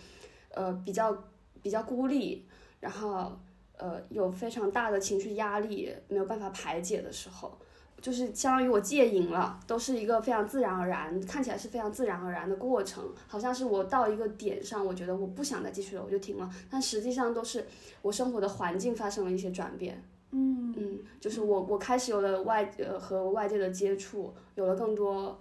[0.54, 1.16] 呃比较
[1.62, 2.44] 比较孤立，
[2.80, 3.30] 然后
[3.76, 7.56] 呃有非常大的情绪压力没有办法排解的时候。
[8.00, 16.50] 就是相当于我戒瘾了，都是一个非常自然而然，看起来是非常自然而然的过程，好像是我到一个点上，我觉得我不想再继续了，我就停了。
[16.70, 17.66] 但实际上都是
[18.02, 25.38] 我生活的环境发生了一些转变，嗯嗯，就是我我开始有了外呃和外界的接触，有了更多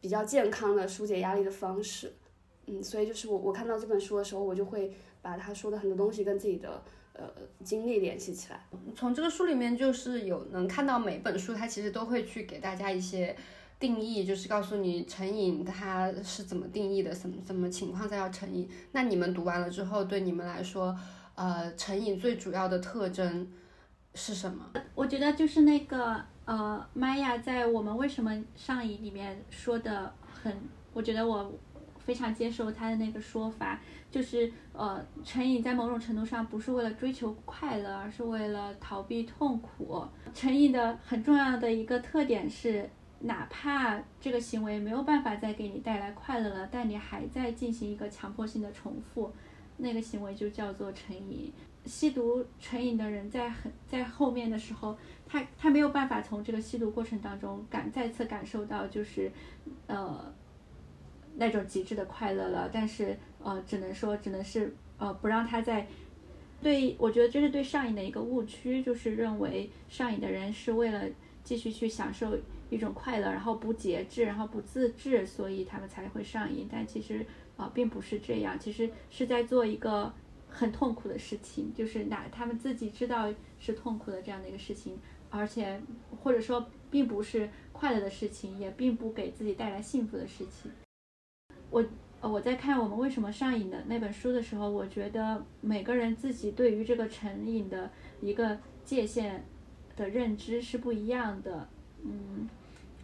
[0.00, 2.12] 比较健康的疏解压力的方式，
[2.66, 6.82] 嗯，所以就是我我看到这本书的时候，我就会把他说的很多东西跟自己的。
[7.14, 7.28] 呃，
[7.62, 8.64] 经历联系起来，
[8.96, 13.36] 从这个书里面就是有能看到每本书，它其实都会去给大家一些
[13.78, 18.66] 定义，就是告诉你成瘾它是怎么定义的，什么什么情况下要成瘾。
[18.92, 20.98] 那你们读完了之后，对你们来说，
[21.34, 23.46] 呃，成瘾最主要的特征
[24.14, 24.70] 是什么？
[24.94, 30.56] 我觉得就是那个呃，玛雅在我们为什么上瘾里面说的很，
[30.94, 31.52] 我觉得我
[31.98, 33.78] 非常接受他的那个说法。
[34.12, 40.06] 就是呃，成瘾在某种程度上不是为了追求快乐，而是为了逃避痛苦。
[40.34, 42.88] 成瘾的很重要的一个特点是，
[43.20, 49.32] 哪怕这个行为没有办法再给你带来快乐了，但你还在进行一个强迫性的重复，
[49.78, 51.50] 那个行为就叫做成瘾。
[51.84, 54.96] 吸毒成瘾的人在很在后面的时候，
[55.26, 59.32] 他他没有办法从这个吸毒过程当中感再次感受到就是
[59.88, 60.32] 呃
[61.34, 65.86] 那种极致的快乐了，但是呃只能说只能是呃不让他在
[66.60, 71.04] 对我觉得这是对上瘾的一个误区，就是认为上瘾的人是为了
[71.44, 72.36] 继续去享受
[72.70, 77.26] 一种快乐，然后不节制，然后不自制，所以他们才会上瘾，但其实
[77.56, 80.12] 啊并不是这样，其实是在做一个。
[80.54, 84.98] 很痛苦的事情，就是哪他们自己知道是痛苦的这样的一个事情，
[85.30, 85.80] 而且
[86.22, 90.70] 或者说并不是快乐的事情，也并不给自己带来幸福的事情。
[91.70, 91.82] 我
[92.22, 97.90] 呃我在看我们为什么上瘾的那本书的时候，我觉得每个人自己对于这个成瘾的
[98.22, 99.44] 一个界限
[99.94, 101.68] 的认知是不一样的。
[102.02, 102.48] 嗯，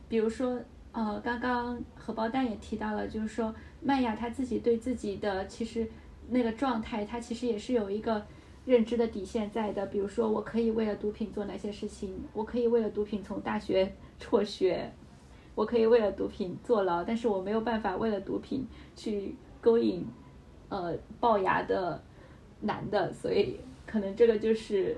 [0.09, 0.59] 比如说
[0.93, 5.87] 呃刚刚荷包蛋也提到了，就是说麦雅他自己对自己的其实。
[6.31, 8.23] 那个状态，它其实也是有一个
[8.67, 9.87] 认知的底线在的。
[9.87, 12.15] 比如说，我可以为了毒品做哪些事情？
[12.35, 14.93] 我可以为了毒品从大学辍学，
[15.59, 20.07] 我可以为了毒品坐牢，但是我没有办法为了毒品去勾引
[20.69, 22.01] 呃龅牙的
[22.61, 23.13] 男的。
[23.13, 24.97] 所以，可能这个就是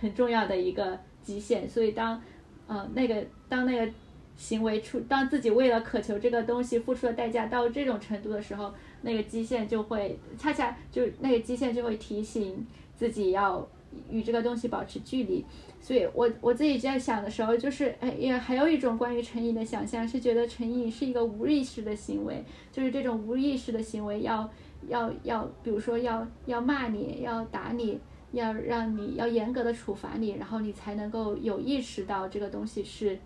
[0.00, 1.68] 很重要的一个极限。
[1.68, 2.22] 所以，当
[2.68, 3.92] 呃那个当那个
[4.36, 8.72] 行为出，当自己为了渴求这个东西付出的代价到这种程度的时候。
[9.00, 13.64] 那个极限就会恰恰就那个极限就会提醒自己要
[14.10, 15.44] 与这个东西保持距离，
[15.80, 24.48] 所以我我自己在想的时候，就是哎也还有一种关于成瘾的想象，是觉得成瘾是一个无意识的行为，就是这种无意识的行为要
[24.88, 27.98] 要要，比如说要要骂你，要打你，
[28.32, 33.18] 要让你要严格的处罚你，然后你才能够有意识到这个东西是。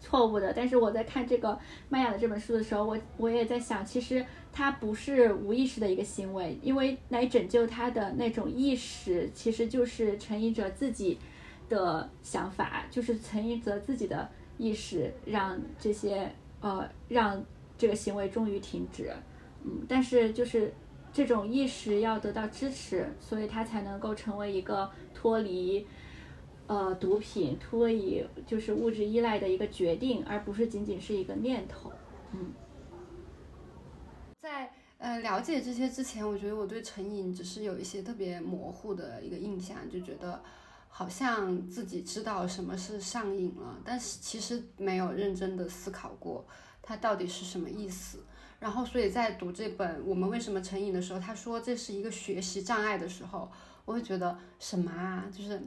[0.00, 1.58] 错误的，但是我在看这个
[1.90, 11.18] 麦雅的这本书的时候，我我也在想，其实他不是无意识的一个行为，因为来拯救他的那种意识，其实就是成瘾者自己
[11.68, 17.42] 的想法，就是成瘾者自己的意识，让这些呃让
[17.78, 19.12] 这个行为终于停止，
[19.64, 20.72] 嗯，但是就是
[21.12, 25.86] 这种意识要得到支持，所以他才能够成为一个脱离。
[26.68, 31.92] 呃，毒品脱离就是物质依赖的一个决定，而不是仅仅是一个念头。
[32.32, 32.50] 嗯，
[34.42, 40.42] 在呃了解这些之前，我觉得我对成瘾只是有一些特别模糊的一个印象，就觉得
[40.88, 46.44] 好像自己知道什么是上瘾了，但是其实没有认真的思考过
[46.82, 48.24] 它到底是什么意思。
[48.58, 53.48] 然后，所以在读这本《我们为什么成瘾》的时候，他说这是一个学习障碍的时候，
[53.84, 55.62] 我会觉得什么啊，就是。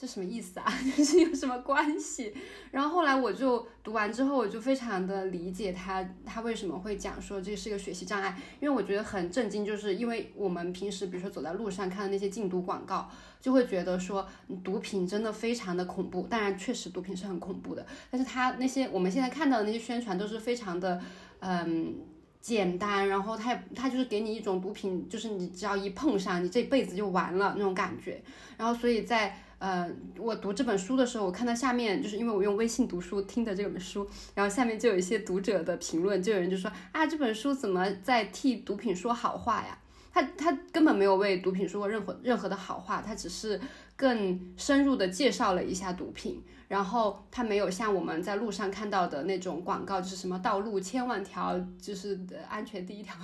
[0.00, 0.72] 这什么意思啊？
[0.96, 2.32] 就是有什么关系？
[2.70, 8.34] 然后后来我就读完之后，我就非常的理解他，他为什么会讲说这是一个学习障碍。
[8.60, 13.10] 因为我觉得很震惊，就是因为我们平时比如说走在路上看的那些禁毒广告，
[13.42, 14.26] 就会觉得说
[14.64, 16.22] 毒品真的非常的恐怖。
[16.22, 20.98] 当然，确实毒品是很恐怖的，但是他那些我们现在看到的那些宣传都是非常的
[21.40, 21.94] 嗯
[22.40, 28.22] 简单，然后他他就是给你一种毒品，就是你只要一碰上，你这辈子就完了那种感觉。
[28.56, 39.78] 然后所以在呃，我读这本书的时候，我看到下面就是因为我用微信读书听的这本书，然后下面就有一些读者的评论，就有人就说啊，这本书怎么在替毒品说好话呀？
[40.12, 43.60] 他他根本没有为毒品说过任何任何的好话，他只是
[44.00, 53.14] 更深入的介绍了一下毒品，然后他没有像我们在路上看到的那种广告，就是什么道路千万条，就是安全第一条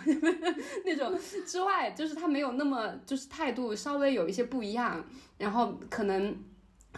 [0.84, 5.02] 那种之外，就是他没有那么就是态度稍微有一些不一样，
[5.38, 6.36] 然后可能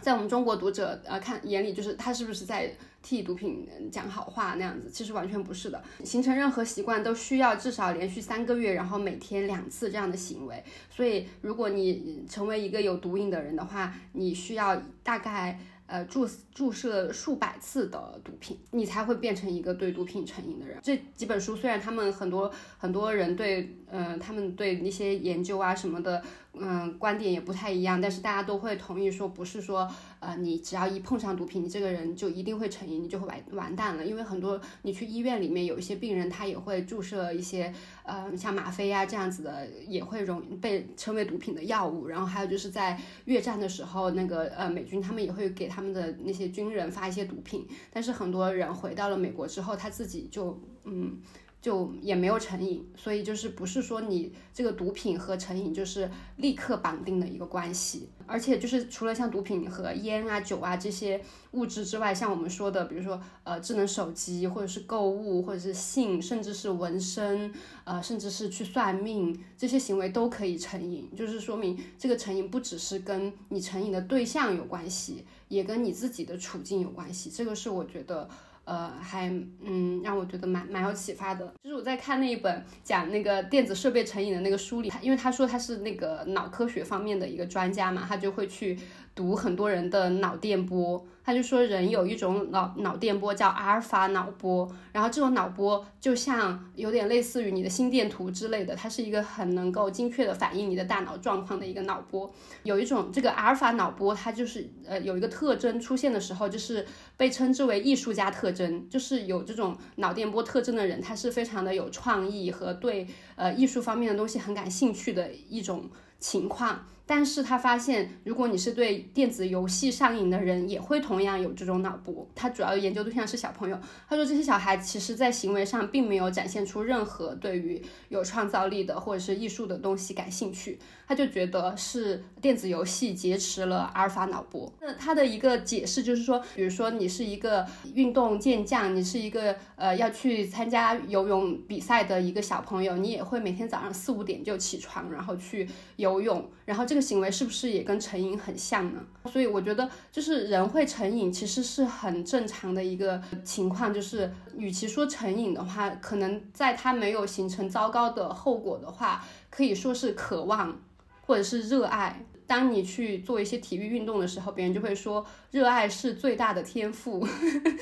[0.01, 2.75] 在我们中国读者呃看眼里，就是他是不是在。
[3.01, 5.83] 替毒品讲好话那样子，其实完全不是的。
[6.03, 10.63] 形成任何习惯都需要至少连续三个月，然后每天两次这样的行为。
[10.89, 15.59] 所以，如果你成为一个有毒瘾的人的话，你需要大概。
[15.91, 20.77] 呃，注注射数百次的毒品，你才会变成一个对毒品成瘾的人。
[20.83, 26.21] 这几本书虽然他们很多很多人对，嗯，他们对那些研究啊什么的，
[26.53, 34.05] 嗯，观点也不太一样，但是大家都会同意说，不是说，呃，你只要一碰上毒品，你这个人就一定会成瘾，你就会完完蛋了。
[34.05, 37.73] 因为很多你去医院里面有一些病人，他也会注射一些，
[38.03, 42.07] 呃，像吗啡啊这样子的，也会容被称为毒品的药物。
[42.07, 45.69] 然后还有就是在越战的时候，那个呃美军他们也会给。
[45.69, 47.63] 他们的那些军人发一些毒品，
[47.93, 51.21] 但是很多人回到了美国之后，他自己就嗯
[51.61, 67.53] 就也没有成瘾，所以就是不是说你这个毒品和成瘾就是立刻绑定的一个关系，而且就是除了像毒品和烟啊、酒啊这些物质之外，像我们说的，比如说呃智能手机，或者是购物，或者是性，甚至是纹身，
[67.83, 78.29] 呃，甚至是去算命，这些行为都可以成瘾，就是说明这个成瘾不只是跟你成瘾的对象有关系，也跟你自己的处境有关系，这个是我觉得。
[78.69, 79.27] 呃，还
[79.65, 81.51] 嗯，让我觉得蛮蛮有启发的。
[81.63, 88.77] 就是我在看那一本讲那个电子设备成瘾的那个书里，因为他说他是那个脑科学方面的一个专家嘛，他就会去
[89.19, 91.05] 读很多人的脑电波。
[91.21, 102.31] 他就说，人有一种脑脑电波叫阿尔法脑波，然后这种脑波就像有点类似于你的心电图之类的，它是一个很能够精确的反映你的大脑状况的一个脑波。
[102.63, 106.83] 有一种这个阿尔法脑波，它就是呃有一个特征出现的时候，就是
[107.17, 113.05] 被称之为艺术家特征，就是有这种脑电波特征的人，他是非常的有创意和对
[113.35, 116.87] 呃艺术方面的东西很感兴趣的一种情况。
[117.09, 122.27] 但是他发现，如果你是对电子游戏上瘾的人，也会同样有这种脑波。
[122.35, 123.75] 他主要研究对象是小朋友。
[124.07, 130.77] 他说，这些小孩其实在行为上并没有展现出任何对于有创造力的或者是艺术的东西感兴趣。
[131.07, 134.71] 他就觉得是电子游戏劫持了阿尔法脑波。
[134.79, 146.98] 那他的一个解释就是说，比如说你是一个运动健将，你是一个呃要去参加游泳比赛的一个小朋友，你也会每天早上四五点就起床，然后去游泳，然后这个。
[147.01, 149.01] 行为是不是也跟成瘾很像呢？
[149.31, 153.93] 所以我觉得，就是人会成瘾，其实是很正常的一个情况。
[153.93, 160.81] 就是与其说成瘾的话，可能在他没有形成糟糕的后果的话，可以说是渴望
[161.21, 162.25] 或者是热爱。
[162.47, 167.23] 当你去做一些体育运动的时候，别人就会说，热爱是最大的天赋。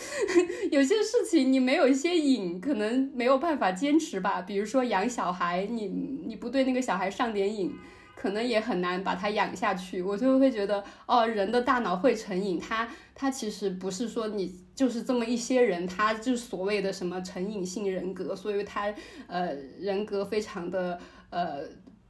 [0.71, 4.41] 有些事情你没有一些瘾，可能没有办法坚持吧。
[4.41, 5.87] 比如说养小孩，你
[6.25, 7.73] 你不对那个小孩上点瘾。
[8.19, 18.91] 可能也很难把它养下去，我就会觉得，哦，人的大脑会成瘾，他他其实不是说你就是这么一些人，他就是所谓的什么成瘾性人格，所以他
[19.27, 20.99] 呃人格非常的
[21.29, 21.63] 呃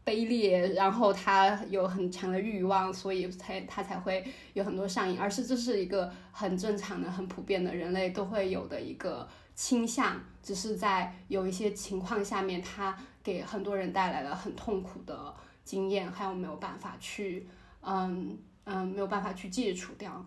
[0.06, 15.34] 卑劣，然后他有很强的欲望，所以才他才会有很多上瘾，而是这是一个很正常的、很普遍的人类都会有的一个倾向，只是在有一些情况下面，他给很多人带来了很痛苦的。
[15.68, 17.46] 经验还有没有办法去，
[17.82, 20.26] 嗯嗯，没有办法去戒除掉。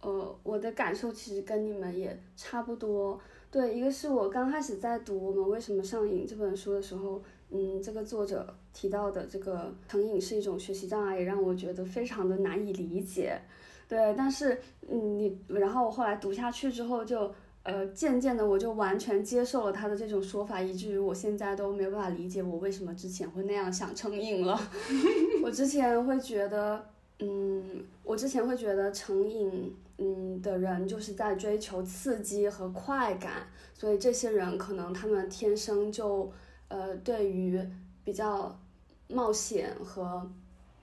[0.00, 3.20] 呃，我的感受其实跟你们也差不多。
[3.50, 13.40] 对，一个是我刚开始在读《我们为什么上瘾》这本书的时候，嗯，这个作者提到的这个成瘾是一种学习障碍，也让我觉得非常的难以理解。
[13.88, 17.34] 对，但是嗯，你然后我后来读下去之后就。
[17.70, 24.60] 呃，渐渐的我就完全接受了他的这种说法，以至于我现在都没有办法理解我为什么之前会那样想成瘾了。
[25.44, 26.84] 我之前会觉得，
[27.20, 36.32] 嗯，我之前会觉得成瘾，嗯的人就是在追求刺激和快感，所以这些人可能他们天生就，
[36.66, 37.60] 呃，对于
[38.02, 38.58] 比较
[39.06, 40.28] 冒险和。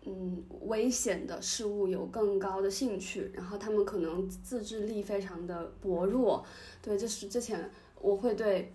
[0.08, 6.46] 嗯，危险的事物有更高的兴趣，然后他们可能自制力非常的薄弱。
[6.82, 8.74] 对，这是之前我会对，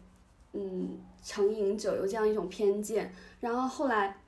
[0.53, 3.11] 嗯，成瘾者有这样一种偏见。
[3.41, 4.21] 然后后来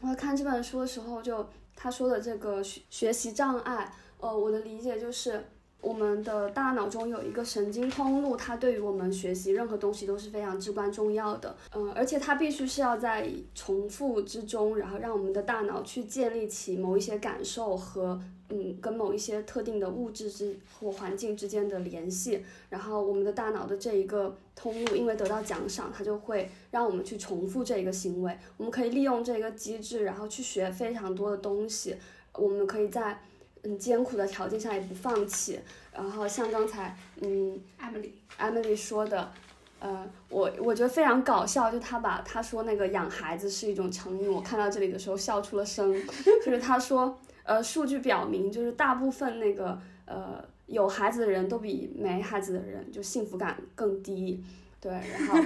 [0.00, 5.44] 我看这本书的时候，就他说的这个学学习障碍，呃，我的理解就是。
[5.80, 11.56] 我们的大脑中有一个神经通路，它对于我们学习任何东西都是非常至关重要的。
[11.74, 18.20] 嗯，而且它必须是要在重复之中，然后让我们的大脑去建立起某一些感受和
[18.50, 22.44] 嗯，跟某一些特定的物质之或环境之间的联系。
[22.68, 28.36] 然后我们的大脑的这一个通路，因为得到奖赏，它就会让我们去重复这一个行为。
[28.56, 31.94] 我们可以利用这个机制，然后去学非常多的东西。
[32.34, 33.22] 我们可以在。
[33.68, 35.60] 嗯，艰苦的条件下也不放弃。
[35.92, 39.30] 然后像刚才，嗯，Emily，Emily 说的，
[39.78, 45.92] 呃，我我觉得非常搞笑，就他把他说那个养孩子是一种成瘾，我看到这里的时候笑出了声。
[46.42, 54.42] 就是他说，呃，数据表明，就是大部分那个呃有孩子的人都比没孩子的人就幸福感更低。
[54.80, 55.36] 对，然后，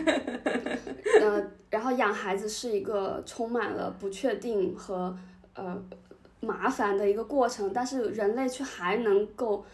[1.22, 5.16] 呃，然后养孩子是一个充满了不确定和
[5.54, 5.82] 呃。
[6.43, 9.64] 麻烦的一个过程，但是人类却还能够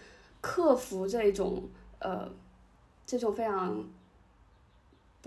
[0.40, 2.28] 克服这种呃
[3.06, 3.82] 这种非常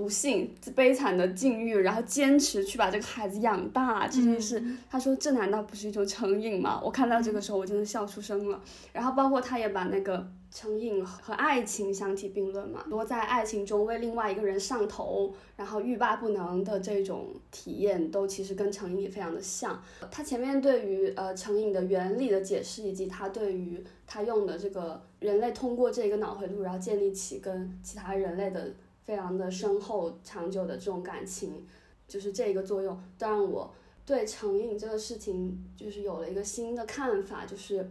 [0.02, 6.82] 不幸、悲惨的境遇，然后坚持去把这个孩子养大这件事，他说这难道不是一种成瘾吗？
[6.84, 8.60] 我看到这个时候我真的笑出声了。
[8.91, 10.28] 然后包括他也把那个。
[10.54, 19.82] 成瘾和爱情相提并论嘛，多在爱情中为另外一个人上头，然后欲罢不能的这种体验，都其实跟成瘾也非常的像。
[20.12, 28.74] 他前面对于呃成瘾的原理的解释，以及他对于他用的这个人类通过这个脑回路，然后建立起跟其他人类的
[29.06, 31.66] 非常的深厚长久的这种感情，
[32.08, 33.74] 就是这个作用，都让我
[34.06, 37.89] 对成瘾这个事情就是有了一个新的看法，就是。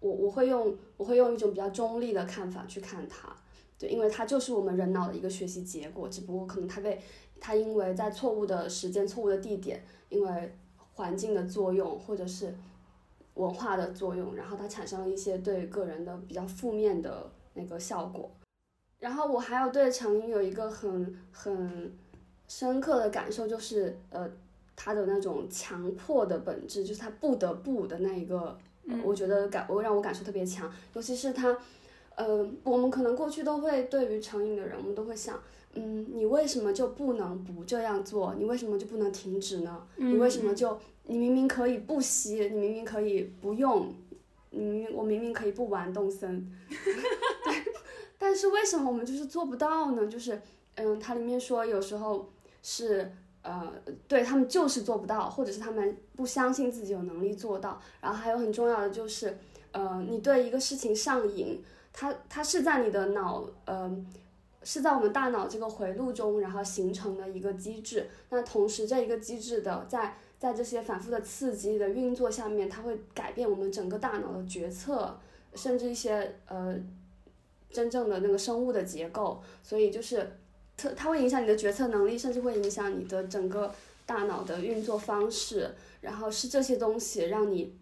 [0.00, 3.34] 我我会用我会用一种比较中立的看法去看它，
[3.76, 7.00] 对，因为它就是我们人脑的一个学习结果，只不过可能它被
[7.40, 10.54] 它因为在错误的时间、错误的地点，因为
[10.94, 12.54] 环境的作用或者是
[13.34, 18.30] 文化的作用，然后它产生了一些对个人的比较负面的那个效果。
[18.98, 21.92] 然后我还有对成瘾有一个很很
[22.46, 24.30] 深刻的感受，就是呃，
[24.74, 28.58] 他的那种强迫的本质，就是他不得不的那一个。
[29.04, 31.54] 我觉得感我让我感受特别强，尤其是他，
[32.16, 35.38] 呃，我们可能过去都会对于成瘾的人，我们都会想，
[35.74, 38.34] 嗯，你为什么就不能不这样做？
[38.38, 39.86] 你为什么就不能停止呢？
[39.96, 43.94] 你为什么就你明明可以不吸，你明明可以不用，
[44.52, 46.50] 你明明我明明可以不玩动森，
[47.44, 47.54] 对，
[48.18, 50.06] 但是为什么我们就是做不到呢？
[50.06, 50.42] 就是，
[50.74, 52.28] 嗯，它里面说有时候
[52.62, 53.10] 是。
[53.40, 53.72] 呃，
[54.06, 57.80] 对他们就是做不到，或者是他们不相信自己有能力做到。
[57.98, 59.38] 然后还有很重要的就是，
[59.72, 61.62] 呃，你对一个事情上瘾，
[61.92, 63.90] 它它是在你的脑，呃，
[64.64, 68.10] 是在我们大脑这个回路中，然后形成的一个机制。
[68.28, 75.16] 那同时这一个机制的在在这些反复的刺激的运作下面，它会改变我们整个大脑的决策，
[75.54, 76.76] 甚至一些呃
[77.70, 79.42] 真正的那个生物的结构。
[79.62, 80.30] 所以就是。
[80.80, 83.74] 它它会影响你的决策能力，甚至会影响你的整个
[84.06, 85.74] 大脑的运作方式。
[86.00, 87.76] 然后是这些东西让你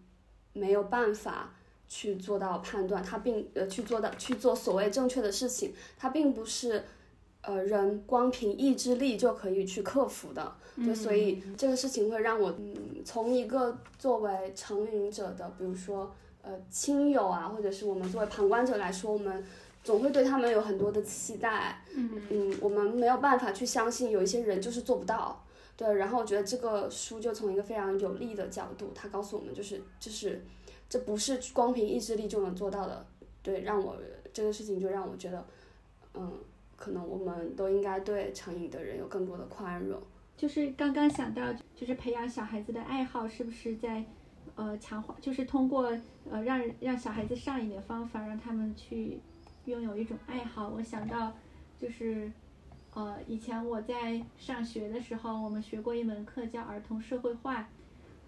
[0.53, 1.53] 没有办法
[1.87, 6.85] 去做到判断，它并呃去做到去做所谓正确的事情，它并不是
[7.41, 10.55] 呃人光凭意志力就可以去克服的。
[10.83, 12.75] 就所以这个事情会让我嗯
[13.05, 16.11] 从一个作为成瘾者的，比如说
[16.41, 19.45] 呃亲友啊，或者是我们作为旁观者来说，我们。
[19.87, 25.41] 总会对他们有很多的期待，嗯嗯，我们没有办法去相信有一些人就是做不到，
[25.77, 25.93] 对。
[25.95, 30.43] 然后我觉得这个书就从一个非常有利的角度，他告诉我们就是，就是
[30.89, 33.05] 这不是光凭意志力就能做到的，
[33.41, 33.61] 对。
[33.61, 33.95] 让我
[34.33, 35.45] 这个事情就让我觉得，
[36.15, 36.33] 嗯，
[36.75, 39.97] 可能我们都应该对成瘾的人有更多的宽容。
[40.35, 41.41] 就是刚刚想到，
[41.73, 44.03] 就是培养小孩子的爱好，是不是在
[44.55, 45.97] 呃强化，就是通过
[46.29, 49.21] 呃让让小孩子上瘾的方法，让他们去。
[49.67, 51.33] 拥有一种爱好，我想到，
[51.77, 52.31] 就是，
[52.93, 57.67] 呃，以前我在上学的时候，我们学过一门课叫儿童社会化，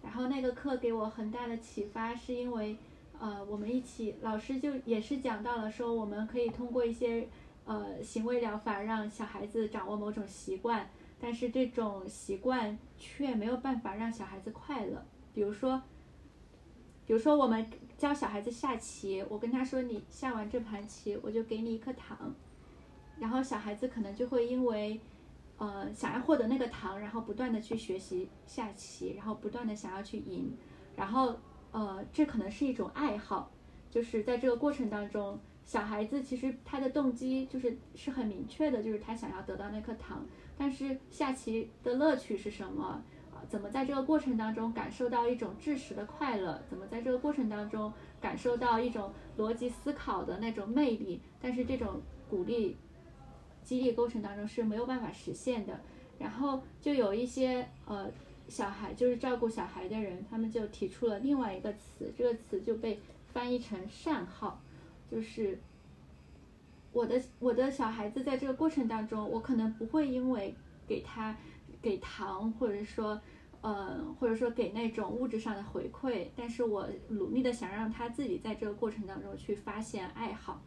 [0.03, 2.75] 然后那个课给我很大的启发，是因为，
[3.17, 7.29] 呃，我们一起老师就也是讲到了说，我们可以通过一些
[7.63, 10.89] 呃行为疗法让小孩子掌握某种习惯，
[11.21, 15.81] 但是这种习惯却没有办法让小孩子快乐，比如说，
[17.07, 17.65] 比如说我们。
[17.99, 22.33] 教小孩子下棋，我跟他说：“你下完这盘棋，我就给你一颗糖。”
[23.19, 24.97] 然后小孩子可能就会因为，
[25.57, 30.55] 呃，想要获得那个糖，然后不断的去学习下棋，然后不断的想要去赢，
[30.95, 31.35] 然后
[31.73, 33.51] 呃，这可能是一种爱好，
[33.91, 40.25] 就是在这个过程当中，小孩子其实他的动机就是是很明确的，就是他想要得到那颗糖，
[40.57, 43.03] 但是下棋的乐趣是什么？
[43.47, 46.61] 怎么在这个过程当中感受到一种知识的快乐？
[46.69, 51.21] 怎么在这个过程当中感受到一种逻辑思考的那种魅力？
[51.41, 52.77] 但是这种鼓励、
[53.63, 55.79] 激励过程当中是没有办法实现的。
[56.17, 58.11] 然后就有一些呃
[58.47, 62.99] 小孩，就是照顾小孩的人，他们就提出了另外一个词，这个词就被
[63.31, 64.61] 翻译成善好，
[65.09, 65.57] 就是
[66.91, 70.53] 我的我的小孩子在这个过程当中，我可能不会因为
[70.87, 71.37] 给他。
[71.81, 73.19] 给糖，或者说，
[73.61, 80.61] 呃，或者说给那种物质上的回馈，但是我努力的想让他自己在这个过程当中去发现爱好，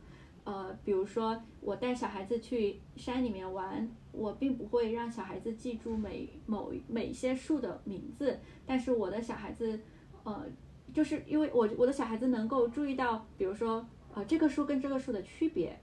[0.45, 9.79] 呃，比如说我带小孩子去山里面玩，我并不会让小孩子记住每某每一些树的名字，但是我的小孩子，
[10.25, 10.47] 呃，
[10.95, 15.79] 就是因为我我的小孩子能够注意到，比如说，呃，这个树跟这个树的区别，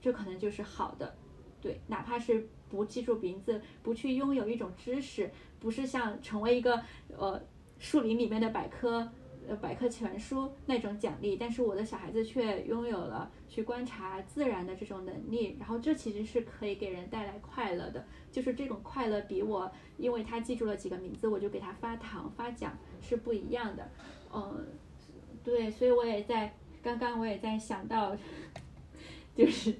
[0.00, 1.16] 这可能就是好的，
[1.60, 2.48] 对，哪怕是。
[2.74, 6.82] 不记住名字，不去拥有一种知识，不是像成为一个
[7.16, 7.40] 呃
[7.78, 9.08] 树林里面的百科
[9.48, 23.88] 呃百科全书那种奖励，但是我的小孩子却拥有了去观察自然的这种能力，然后这其实是可以给人带来快乐的，就是这种快乐比我因为他记住了几个名字我就给他发糖发奖是不一样的，
[24.34, 24.66] 嗯，
[25.44, 26.52] 对，所以我也在
[26.82, 28.16] 刚刚我也在想到，
[29.36, 29.72] 就是。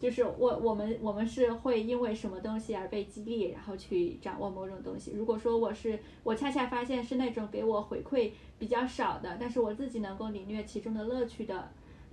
[0.00, 5.12] 就是我我们我们是会因为什么东西而被激励，然后去掌握某种东西。
[5.12, 11.70] 如果说我是我恰恰发现是那种给我回馈比较少的，但是我自己能够领略其中的乐趣的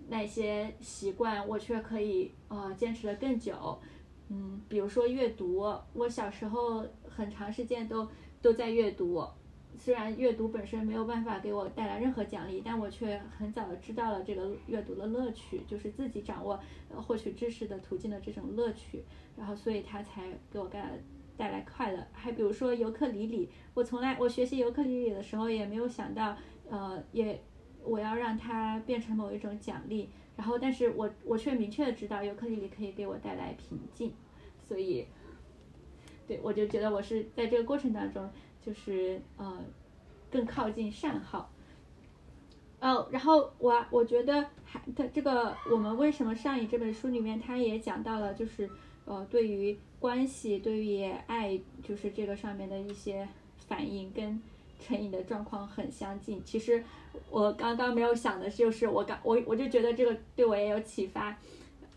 [0.09, 3.79] 那些习惯，我却可以呃坚持的更久。
[4.27, 8.05] 嗯，比如说阅读，我小时候很长时间都
[8.41, 9.25] 都在阅读。
[9.77, 16.59] 虽然阅读本身没有办法给我带来任何奖励，但我却很早的知道了这个阅读的乐趣，就是自己掌握
[16.89, 19.03] 呃获取知识的途径的这种乐趣，
[19.37, 20.89] 然后所以它才给我带来
[21.37, 22.05] 带来快乐。
[22.11, 26.35] 还比如说尤克里里，我从来我学习尤克里里的时候也没有想到，
[26.69, 27.39] 呃，也
[27.83, 34.13] 我要让它变成某一种奖励，然后但是我我却明确的知道尤克里里可以给我带来平静，
[34.67, 35.07] 所以，
[36.27, 38.29] 对我就觉得我是在这个过程当中。
[38.67, 39.57] 就是呃，
[40.29, 41.49] 更靠近善好。
[42.81, 48.69] 哦，然后我我觉得还他这个我们为什么上瘾这本书里面他也讲到了，就是
[49.05, 53.25] 呃对于关系对于爱就是这个上面的一些
[53.69, 54.37] 反应跟
[54.81, 56.43] 成瘾的状况很相近。
[56.43, 56.83] 其实
[57.29, 61.39] 我刚刚没有想的就是我刚我我就觉得这个对我也有启发，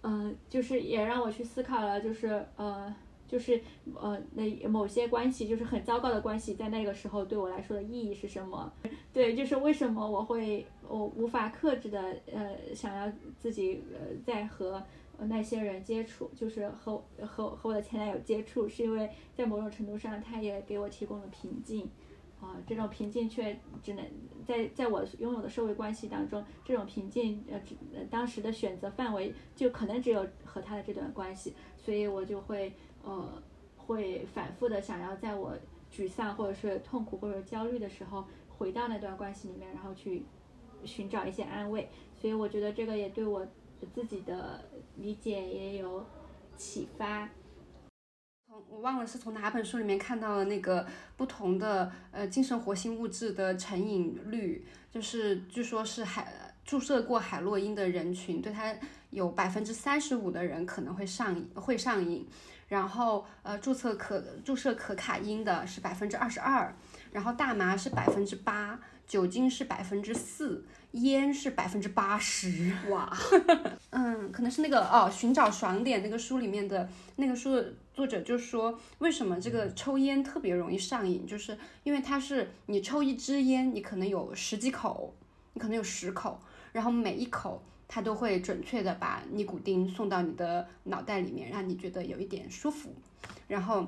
[0.05, 2.95] 嗯，就是也让我去思考了，就是呃。
[3.31, 3.63] 就是
[3.95, 8.73] 呃，那某些关系就是很糟糕的关系，在那个时候对我来说的意义是什么？
[9.13, 14.83] 对，就是为什么我会我无法克制的呃，想要自己呃在和
[15.21, 21.89] 那些人接触，就是和和和我的前男友接触，是因为在某种程度上他也给我提供了平静，
[22.41, 24.05] 啊，这种平静却只能
[24.45, 27.77] 在在我拥有的社会关系当中，这种平静呃，只
[28.11, 32.73] 当时的选择范围就可能只有和他的这段关系，所以我就会。
[33.03, 33.43] 呃，
[33.77, 35.57] 会反复的想要在我
[35.93, 40.25] 沮丧或者是痛苦或者焦虑的时候，回到那段关系里面，然后去
[40.85, 41.89] 寻找一些安慰。
[42.17, 43.47] 所以我觉得这个也对我
[43.95, 44.63] 自己的
[44.97, 46.05] 理解也有
[46.57, 47.29] 启发。
[48.47, 50.87] 从我忘了是从哪本书里面看到了那个
[51.17, 58.77] 不同的呃精神活性物质的成瘾率，就是据说是海注射过海洛因的人群，对他
[59.11, 62.29] 有百分之三十五的人可能会上瘾，会上瘾。
[62.71, 66.73] 然后，呃，注册可注射可卡因的是百分之二十二，
[67.11, 72.73] 然后大麻是百分之八，酒精是百分之四，烟是百分之八十。
[72.89, 73.13] 哇，
[73.91, 85.13] 嗯，可能是那个哦，寻找爽点那个书里面的那个书的作者就说，为什么这个抽烟特别容易上瘾，就是因为它是你抽一支烟，你可能有十几口，
[85.55, 86.41] 你可能有十口，
[86.71, 87.65] 然后每一口。
[87.93, 92.95] 它都会准确的把尼古丁送到你的脑袋里面，让你觉得有一点舒服。
[93.49, 93.85] 然后，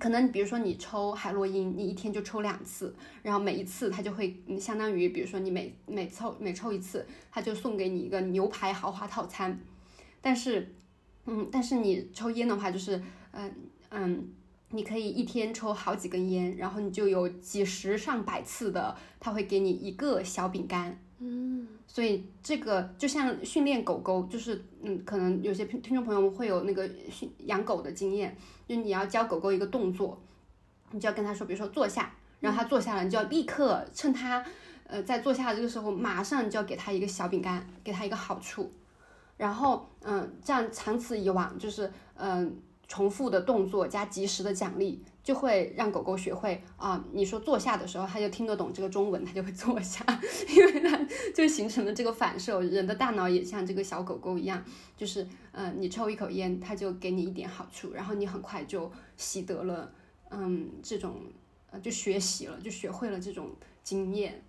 [0.00, 9.60] 可能比如说你抽海洛因，你一天就抽两次，然后每一次它就会相当于，比如说你每每抽每抽一次，它就送给你一个牛排豪华套餐。
[10.22, 10.74] 但是，
[11.26, 13.02] 嗯，但是你抽烟的话，就是，
[13.32, 13.52] 嗯
[13.90, 14.26] 嗯，
[14.70, 20.98] 你可以一天抽好几根烟，然后你就有几十上百次的，他会给你一个小饼干。
[21.20, 30.20] 嗯，所以这个就像训练狗狗，就是嗯，可能有些听众朋友会有那个训养狗的经验，就你要教狗狗一个动作，
[30.92, 34.44] 你就要跟他说，比如说坐下，然后他坐下了，你就要立刻趁他
[34.84, 38.72] 呃在坐下的这个时候，马上就要给他一个小饼干，给他一个好处，
[39.36, 42.60] 然后嗯，这样长此以往，就是嗯。
[42.88, 47.04] 重复的动作加及时的奖励，就会让狗狗学会啊。
[47.12, 50.02] 你说坐下的时候，它就听得懂这个中文，它就会坐下，
[50.56, 50.98] 因为它
[51.34, 52.62] 就形成了这个反射。
[52.62, 54.64] 人的大脑也像这个小狗狗一样，
[54.96, 59.92] 就是嗯，你抽一口烟，它就给你一点好处，然后你很快就习得了
[60.30, 61.16] 嗯这种
[61.70, 63.50] 呃就学习了，就学会了这种
[63.84, 64.42] 经验。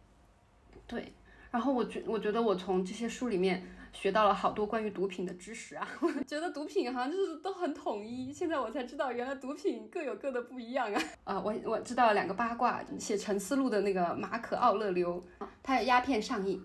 [0.88, 1.12] 对，
[1.52, 3.62] 然后我觉我觉得我从这些书里面。
[3.92, 5.88] 学到了好多关于毒品的知识啊！
[6.02, 11.04] 我 觉得毒品好像就是都很统一，现在我才知道原来毒品各有各的不一样啊！
[11.26, 15.24] 啊，我我知道了两个八卦，写《沉思录》的那个马可·奥勒留，
[15.62, 16.62] 他鸦片上瘾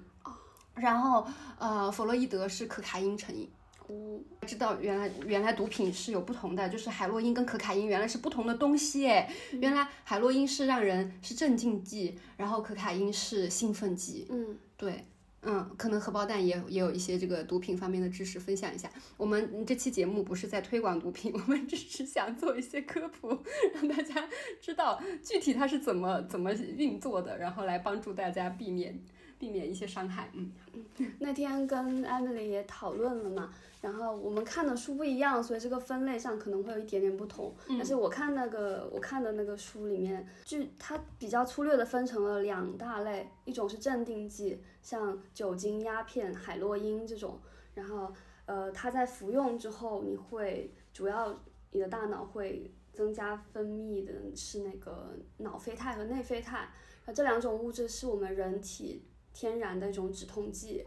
[0.74, 1.26] 然后
[1.58, 3.50] 呃，弗洛伊德是可卡因成瘾。
[3.86, 14.26] 哦，知道原来原来毒品是有不同的，就是海洛因跟可卡因原来是不同的东西哎，原来海洛因是让人是镇静剂，然后可卡因是兴奋剂。
[14.30, 15.04] 嗯，对。
[15.46, 18.90] 嗯，可能荷包蛋也也有一些这个毒品方面的知识分享一下。
[19.16, 23.38] 我们这期节目不是在推广毒品， 我们只是想做一些科普，
[23.74, 24.28] 让大家
[24.60, 28.98] 知道具体它是怎么怎么运作的，然后来帮助大家避免。
[29.38, 30.30] 避免一些伤害。
[30.34, 30.52] 嗯
[30.98, 37.54] 嗯，那天跟 Emily 也讨论了嘛，然后我们看的书不一样，所以这个分类上可能会有一点点不同。
[37.68, 47.38] 但是我看那个我看的那个书里面，就它比较粗略的分成了两大类，一种是镇定剂，像酒精、鸦片、海洛因这种，
[47.74, 48.12] 然后
[48.46, 51.40] 呃，它在服用之后，你会主要
[51.72, 56.68] 你的大脑会增加分泌的是那个脑啡肽和内啡肽，
[57.06, 59.02] 那这两种物质是我们人体。
[59.34, 60.86] 天然的一种止痛剂，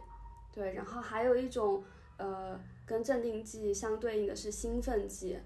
[0.52, 1.84] 对，然后还有一种
[2.18, 5.38] 呃跟镇定剂相对应的是兴奋剂，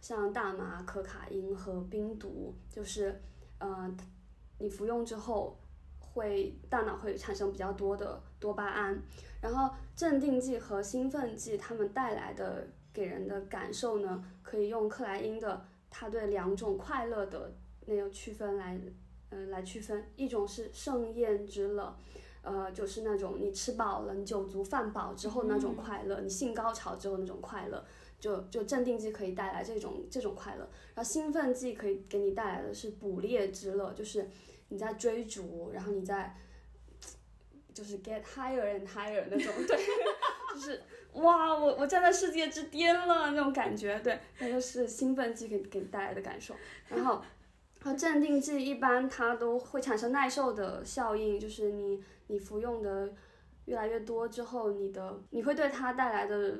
[0.00, 3.20] 像大麻、可卡因和冰毒，就是
[3.58, 3.90] 呃
[4.58, 5.58] 你服用之后
[5.98, 9.02] 会大脑会产生比较多的多巴胺，
[9.40, 17.52] 然后镇定剂和兴奋剂它们带来的给人的感受呢，可以用克莱因的它对两种快乐的
[17.86, 18.78] 那个区分来
[19.30, 21.96] 嗯来区分，一种是盛宴之乐。
[22.42, 27.84] 呃，就是那种你吃饱了，你酒足饭饱之后那种快乐，你性高潮之后那种快乐，
[28.18, 34.28] 就就镇定剂可以带来这种这种快乐，然后兴奋剂可以给你带来的是捕猎之乐，就是
[34.68, 36.34] 你在追逐，然后你在
[37.74, 39.78] 就是 get higher and higher 那种，对，
[40.54, 40.82] 就是
[41.14, 46.54] 哇，我我站在世界之巅了那种感觉，对，那就是兴奋剂给给你带来的感受，
[46.88, 47.22] 然后。
[47.82, 51.98] 和镇定剂一般，它都会产生耐受的效应，就是你
[52.30, 53.12] 你服用的
[53.64, 56.58] 越来越多之后，你的你会对它带来的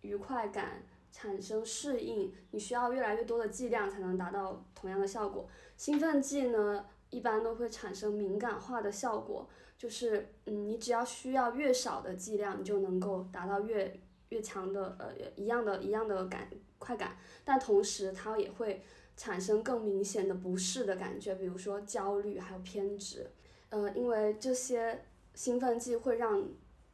[0.00, 5.48] 愉快感产生适应，你需要越来越多的剂量才能达到同样的效果。
[5.76, 9.48] 兴奋剂呢，一般都会产生敏感化的效果，
[9.78, 14.00] 就是嗯，你只要需要越少的剂量，你就能够达到越
[14.30, 18.82] 越强的呃一样的一样的感快感，但同时它也会。
[19.16, 23.30] 产生更明显的不适的感觉，比如说焦虑，还有偏执，
[23.70, 25.04] 呃，因为这些
[25.34, 26.46] 兴奋剂会让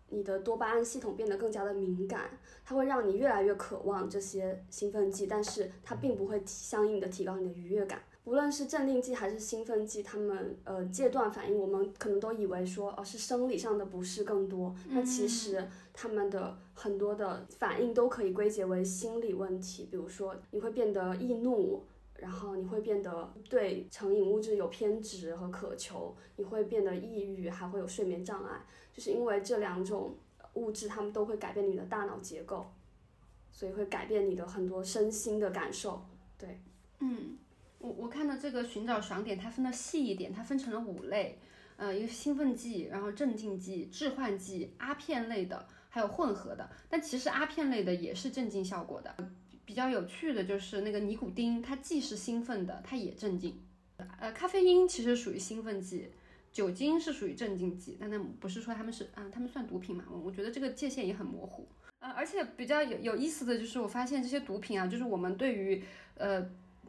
[0.09, 2.31] 你的多巴胺系统变得更加的敏感，
[2.65, 8.03] 它会让你越来越渴望这些兴奋剂，但是它并不会相应的提高你的愉悦感。
[8.25, 21.85] 无论是镇定剂还是兴奋剂，它们呃戒断反应，我们可能都以为说哦是生理上的不适更多，那其实它们的很多的反应都可以归结为心理问题，比如说你会变得易怒。
[22.21, 28.61] 然后你会变得对成瘾物质有偏执和渴求，你会变得抑郁，还会有睡眠障碍，
[28.93, 30.15] 就是因为这两种
[30.55, 32.71] 物质，它们都会改变你的大脑结构，
[33.51, 36.05] 所以会改变你的很多身心的感受。
[36.37, 36.61] 对，
[36.99, 37.39] 嗯，
[37.79, 41.39] 我我看到这个寻找爽点，它分的细一点，它分成了五类，
[41.77, 46.69] 呃，一个兴奋剂，然后镇静剂、致幻剂、阿片类的，还有混合的。
[46.91, 49.15] 但其实阿片类的也是镇静效果的。
[49.71, 53.57] 比较有趣的就是那个尼古丁，它既是兴奋的，它也镇静。
[54.19, 56.09] 呃，咖啡因其实属于兴奋剂，
[56.53, 60.03] 酒精是属于镇静剂，但那不是说他们是啊，他们算毒品嘛？
[60.11, 61.69] 我我觉得这个界限也很模糊。
[62.01, 65.81] 呃，而且比较有有意思的就是，我发现这些毒品啊，就是我们对于
[66.17, 66.45] 呃，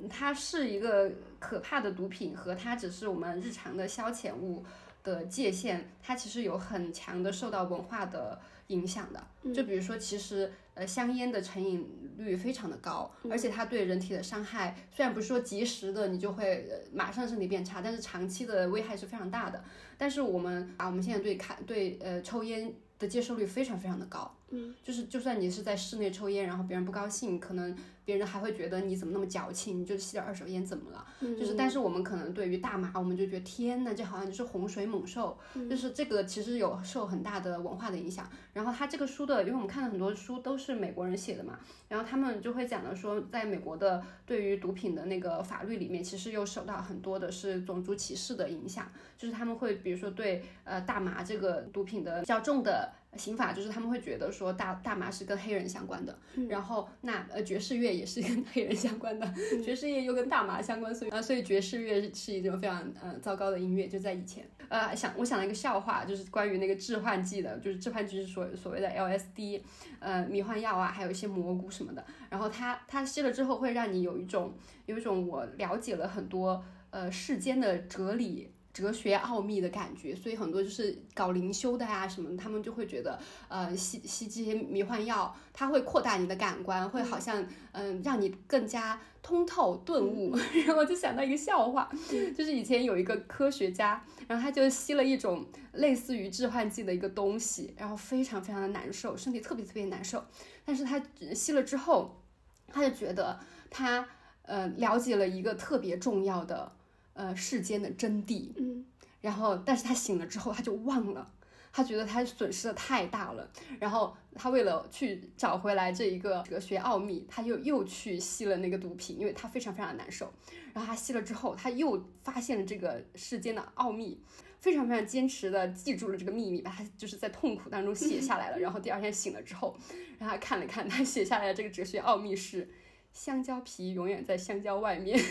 [0.09, 4.65] 它是一个可怕的毒品和它只是我们日常的消遣物
[5.03, 9.53] 的界限，它其实有很强的受到文化的影响的。
[9.53, 10.51] 就比如说，其实。
[10.73, 19.63] 呃，香烟的成瘾率非常的高，而且它对人体的伤害，虽然不是说及时的你就会马上身体变差，但是长期的危害是非常大的。
[19.97, 22.73] 但是我们啊，我们现在对看对呃抽烟。
[23.01, 27.75] 的接受率非常非常的高，嗯，就是就算你是在室内抽烟，然后别人不高兴，可能
[28.11, 31.07] 别人还会觉得你怎么那么矫情，你就吸点二手烟怎么了？
[31.39, 35.37] 就是，但是我们可能对于大麻，我们就觉得天呐，这好像就是洪水猛兽，
[35.69, 38.29] 就是这个其实有受很大的文化的影响。
[38.51, 41.57] 然后他这个书的，因为我们看了很多书都是美国人写的嘛，
[41.87, 52.91] 然后他们就会讲的说，在美国的对于毒品的那个法律里面，其实又受到很多的是种族歧视的影响，就是他们会比如说对呃大麻这个毒品的较重的。
[53.17, 59.33] 刑法就是他们会觉得说大大麻是跟黑人相关的，然后那呃爵士乐也是跟黑人相关的，
[59.63, 63.87] 爵士乐又跟大麻相关，所以啊所以爵士乐是一种非常呃糟糕的音乐。
[63.87, 69.61] 就在以前，呃想我想了一个笑话，就是关于那个致幻剂的，就是致幻剂是所所谓的 LSD，
[69.99, 74.53] 呃迷幻药啊，还有一些蘑菇什么的，然后它它吸了之后会让你有一种
[74.85, 78.53] 有一种我了解了很多呃世间的哲理。
[78.73, 83.19] 哲学奥秘的感觉，所以很多就是搞灵修的呀什么，他们就会觉得，
[83.49, 90.35] 呃，吸吸这些迷幻药，它会扩大你的感官，会好像，嗯，让你更加通透顿悟。
[90.65, 91.89] 然后我就想到一个笑话，
[92.35, 100.23] 就是以前有一个科学家，然后他就吸了一种类似于致幻剂的一个东西，然后非常非常的难受，身体特别特别难受。
[100.63, 101.01] 但是他
[101.35, 102.23] 吸了之后，
[102.67, 103.37] 他就觉得
[103.69, 104.07] 他，
[104.43, 106.71] 呃，了解了一个特别重要的。
[107.13, 108.85] 呃，世间的真谛，嗯，
[109.19, 111.31] 然后，但是他醒了之后，他就忘了，
[111.73, 113.49] 他觉得他损失的太大了，
[113.79, 120.31] 然后他为了去找回来这一个哲学奥秘，他又又去吸了那个毒品，因为他非常非常难受，
[120.73, 124.21] 然后他吸了之后，他又发现了这个世间的奥秘，
[124.59, 129.75] 非常非常坚持的记住了这个秘密，把他就是在痛苦当中写下来了，然后第二天醒了之后，
[130.17, 132.69] 让他看了看，他写下来的这个哲学奥秘是，
[133.11, 135.19] 香蕉皮永远在香蕉外面。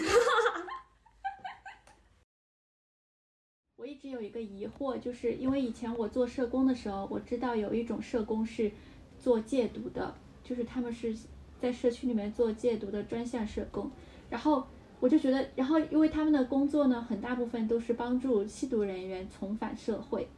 [3.80, 8.70] 我一直有一个疑惑，就是因为以前我做社工的时候，我知道有一种社工是
[9.18, 10.14] 做戒毒的，
[10.44, 11.16] 就是他们是
[11.58, 13.90] 在社区里面做戒毒的专项社工。
[14.28, 14.66] 然后
[15.00, 20.28] 我就觉得，然后因为他们的工作呢，很大部分都是帮助吸毒人员重返社会，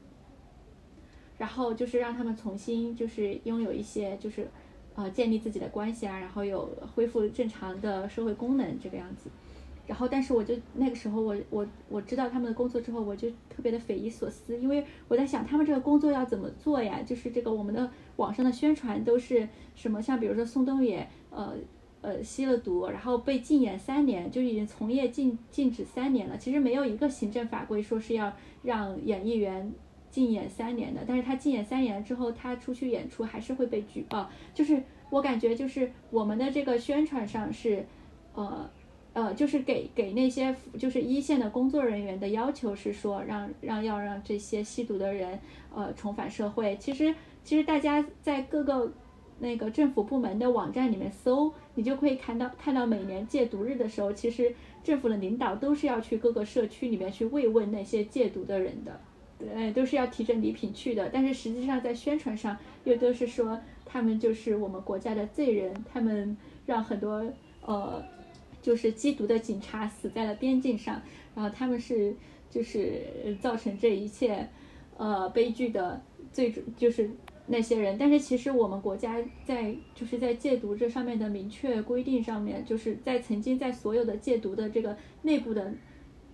[1.37, 4.49] 然后就是让他们重新就是拥有一些就是
[4.95, 6.65] 呃建立自己的关系啊，然后有
[6.95, 9.29] 恢复正常的社会功能这个样子。
[9.93, 17.03] 然后，但是我就那个时候，我我我知道他们的工作之后，我就特别的匪夷所思，因为我在想他们这个工作要怎么做呀？
[17.03, 20.01] 就是这个我们的网上的宣传都是什么？
[20.01, 21.55] 像比如说宋冬野，呃
[22.01, 26.39] 呃吸了毒，然后被禁演三年，就已经从业禁禁止三年了。
[26.39, 28.33] 其实没有一个行政法规说是要
[28.63, 29.71] 让演艺员
[30.11, 34.31] 禁演三年的，但是他禁演三年之后，他出去演出还是会被举报。
[34.55, 37.85] 就是我感觉，就是我们的这个宣传上是，
[38.35, 38.71] 呃。
[39.15, 45.39] 呃，就是给给那些就是一线的工作人员的要求是说，让让要让这些吸毒的人
[45.75, 46.75] 呃重返社会。
[46.79, 48.91] 其实其实大家在各个
[49.39, 58.99] 那个政府部门的网站里面搜，你就可以看到看到每年戒毒日的时候，其实政府的领导都是要去各个社区里面去慰问那些戒毒的人的，
[59.39, 61.11] 对，都是要提着礼品去的。
[61.13, 66.35] 但是实际上在宣传上又都是说他们就是我们国家的罪人，他们
[66.65, 67.23] 让很多
[67.67, 68.03] 呃。
[68.63, 71.03] 就是缉毒的警察死在了边境上，
[71.35, 72.15] 然后他们是
[72.49, 73.03] 就是
[73.41, 74.49] 造成这一切，
[74.97, 76.01] 呃悲剧的
[76.33, 77.11] 最就是
[77.49, 77.99] 那些人。
[77.99, 85.75] 但是其实我们国家在就是在戒毒这上面的明确规定上面，就是在曾经在所有的戒毒的这个内部的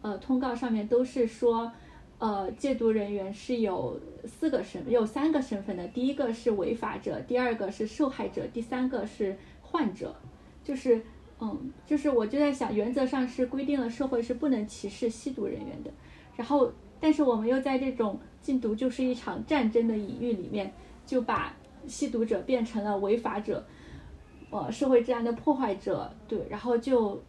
[0.02, 1.72] 呃通告上面都是说，
[2.18, 10.14] 呃戒毒人员是有四个身有三个身份的，第一个是违法者，第二个是受害者，第三个是患者，
[10.62, 11.00] 就是。
[11.40, 15.90] 嗯，就是我就在想，原则上是规定了社会是不能歧视吸毒人员的，
[16.34, 20.72] 然后，但是我们又在这种禁毒就是一场战争的隐喻里面，
[21.06, 21.54] 就把
[21.86, 23.64] 吸毒者变成了违法者，
[24.50, 27.22] 呃，社会治安的破坏者，对，然后就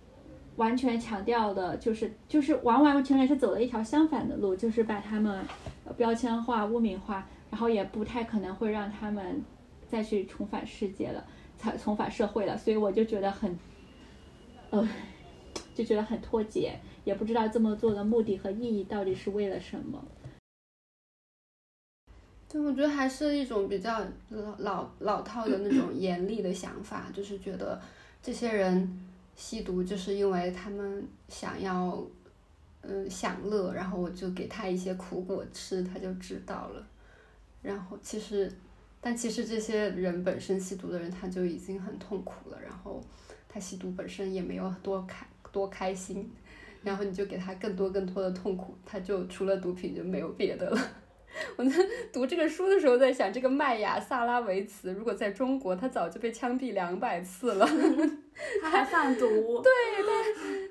[0.56, 5.46] 完全强调的就是就是完完全全是走了一条相反的路，就是把他们
[5.96, 9.40] 标签化、污名化，然后也不太可能会让他们
[9.88, 11.24] 再去重返世界了，
[11.58, 13.56] 才重返社会了，所以我就觉得很。
[14.72, 14.88] 呃，
[15.74, 20.04] 就觉得很脱节，也不知道这么做的目的和意义到底是为了什么。
[22.48, 24.00] 对，我觉得还是一种比较
[24.30, 27.82] 老老老套的那种 严厉的想法，就是觉得
[28.22, 32.04] 这些人吸毒就是因为他们想要
[32.82, 36.88] 嗯享乐，然后我就给他一些苦果吃，他就知道了。
[37.62, 38.52] 然后其实，
[39.02, 43.02] 但其实这些人本身吸毒的人他就已经很痛苦了，然后。
[43.50, 46.32] 他吸毒本身也没有多开多开心，
[46.84, 50.80] 然后你就给他更多更多的痛苦，他就除了毒品就没有别的了。
[51.56, 51.72] 我在
[52.12, 57.68] 读这个书的时候在想，这个麦雅萨拉维茨如果在中国，他早就被枪毙两百次了。
[58.62, 59.28] 他还贩毒？
[59.62, 59.72] 对，
[60.04, 60.12] 他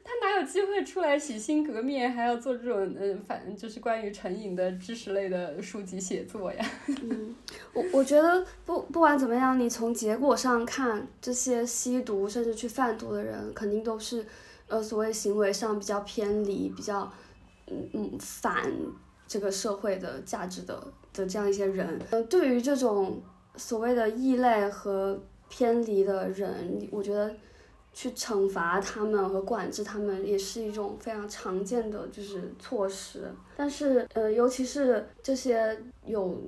[0.05, 6.65] 他哪有机会出来洗心革面，还要做这种嗯反就是关于成瘾的知识类的书籍写作呀？
[7.03, 7.35] 嗯，
[7.73, 14.27] 我我觉得不不管怎么样，你从结果上看，这些吸毒甚至去贩毒的人，肯定都是
[14.67, 17.13] 呃所谓行为上比较偏离、比较
[17.71, 18.73] 嗯嗯反。
[19.29, 23.21] 这个社会的价值的的这样一些人，嗯，对于这种
[23.57, 25.21] 所谓的异类和
[25.51, 27.31] 偏离的人，我觉得
[27.93, 33.31] 去惩罚他们和管制他们也是一种非常常见的就是措施。
[33.55, 36.41] 但是，呃，尤其是这些有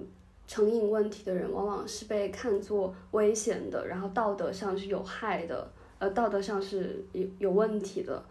[0.48, 8.24] 成瘾问题的人，往往是被看作危险的，然后道德上是有害的，呃，道德上是有有问题的，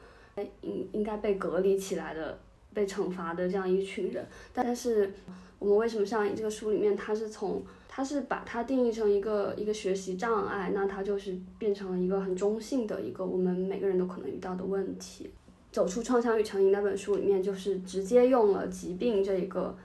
[0.61, 2.39] 应应该被隔离起来的。
[2.79, 4.25] 被惩罚的这样一群人。
[4.53, 5.11] 但是
[5.57, 15.29] 我们为什么上瘾这个书里面，它是从它是把它定义成一个一个学习障碍，那它就是变成了一个很中性的一个我们每个人都可能遇到的问题。
[15.71, 19.75] 走出创伤与成瘾那本书里面，就是直接用了疾病这一个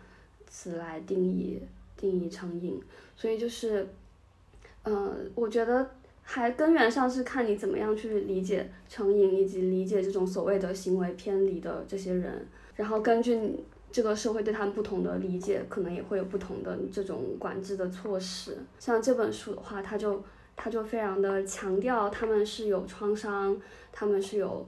[0.49, 1.61] 词来定义
[1.97, 2.81] 定义成瘾，
[3.17, 3.87] 所以就是，
[4.85, 5.91] 呃，我觉得
[6.23, 13.57] 还根源上是看你怎么样去理解成瘾，以及理解这种所谓的行为偏离的这些人，然后根据
[13.91, 18.59] 这个社会对他们不同的理解，可能也会有不同的这种管制的措施。
[18.79, 20.23] 像这本书的话，他就
[20.57, 23.57] 他就非常的强调他们是有创伤，
[23.93, 24.67] 他们是有。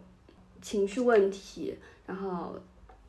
[0.63, 1.77] 情绪问题，
[2.07, 2.59] 然后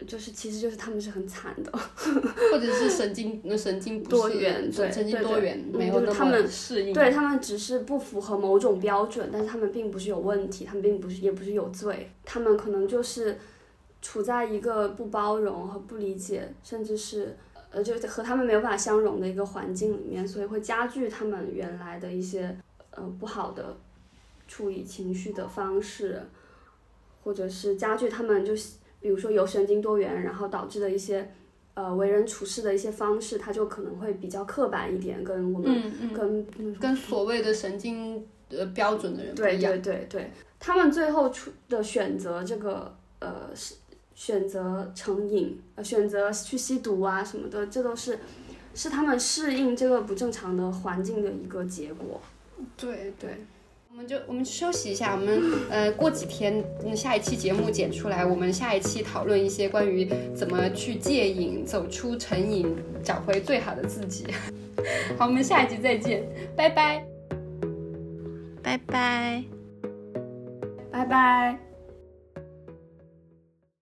[0.06, 13.36] 就是其实就是他们是很惨的，或者是神经那神经多元，对神经多元没有那么适应，对他们只是不符合某种标准，但是他们并不是有问题，他们并不是也不是有罪，他们可能就是
[14.02, 17.36] 处在一个不包容和不理解，甚至是
[17.72, 22.58] 呃就和他们没有办法相融的一个环境里面，所以会加剧他们原来的一些
[22.92, 23.78] 呃不好的
[24.48, 26.22] 处理情绪的方式。
[27.24, 28.54] 或者是加剧他们就
[29.02, 31.30] 比如说有神经多元，然后导致的一些
[31.74, 39.74] 呃为人处事的一些方式，他就可能会比较刻板一点，跟我们跟跟所谓的神经呃标准的人不一样。
[39.74, 43.50] 对对对对，他们最后出的选择这个呃
[44.18, 48.18] 选择成瘾，呃选择去吸毒啊什么的，这都是
[48.74, 52.20] 是他们适应这个不正常的环境的一个结果。
[52.76, 53.30] 对对。
[53.92, 56.64] 我们就我们休息一下，我们呃过几天
[56.96, 64.26] 下一期节目剪出来，我们下一期讨论一些关于怎么去戒瘾、走出成瘾、找回最好的自己。
[65.18, 67.04] 好，我们下一集再见，拜拜，
[68.64, 69.44] 拜拜，
[70.92, 71.67] 拜拜。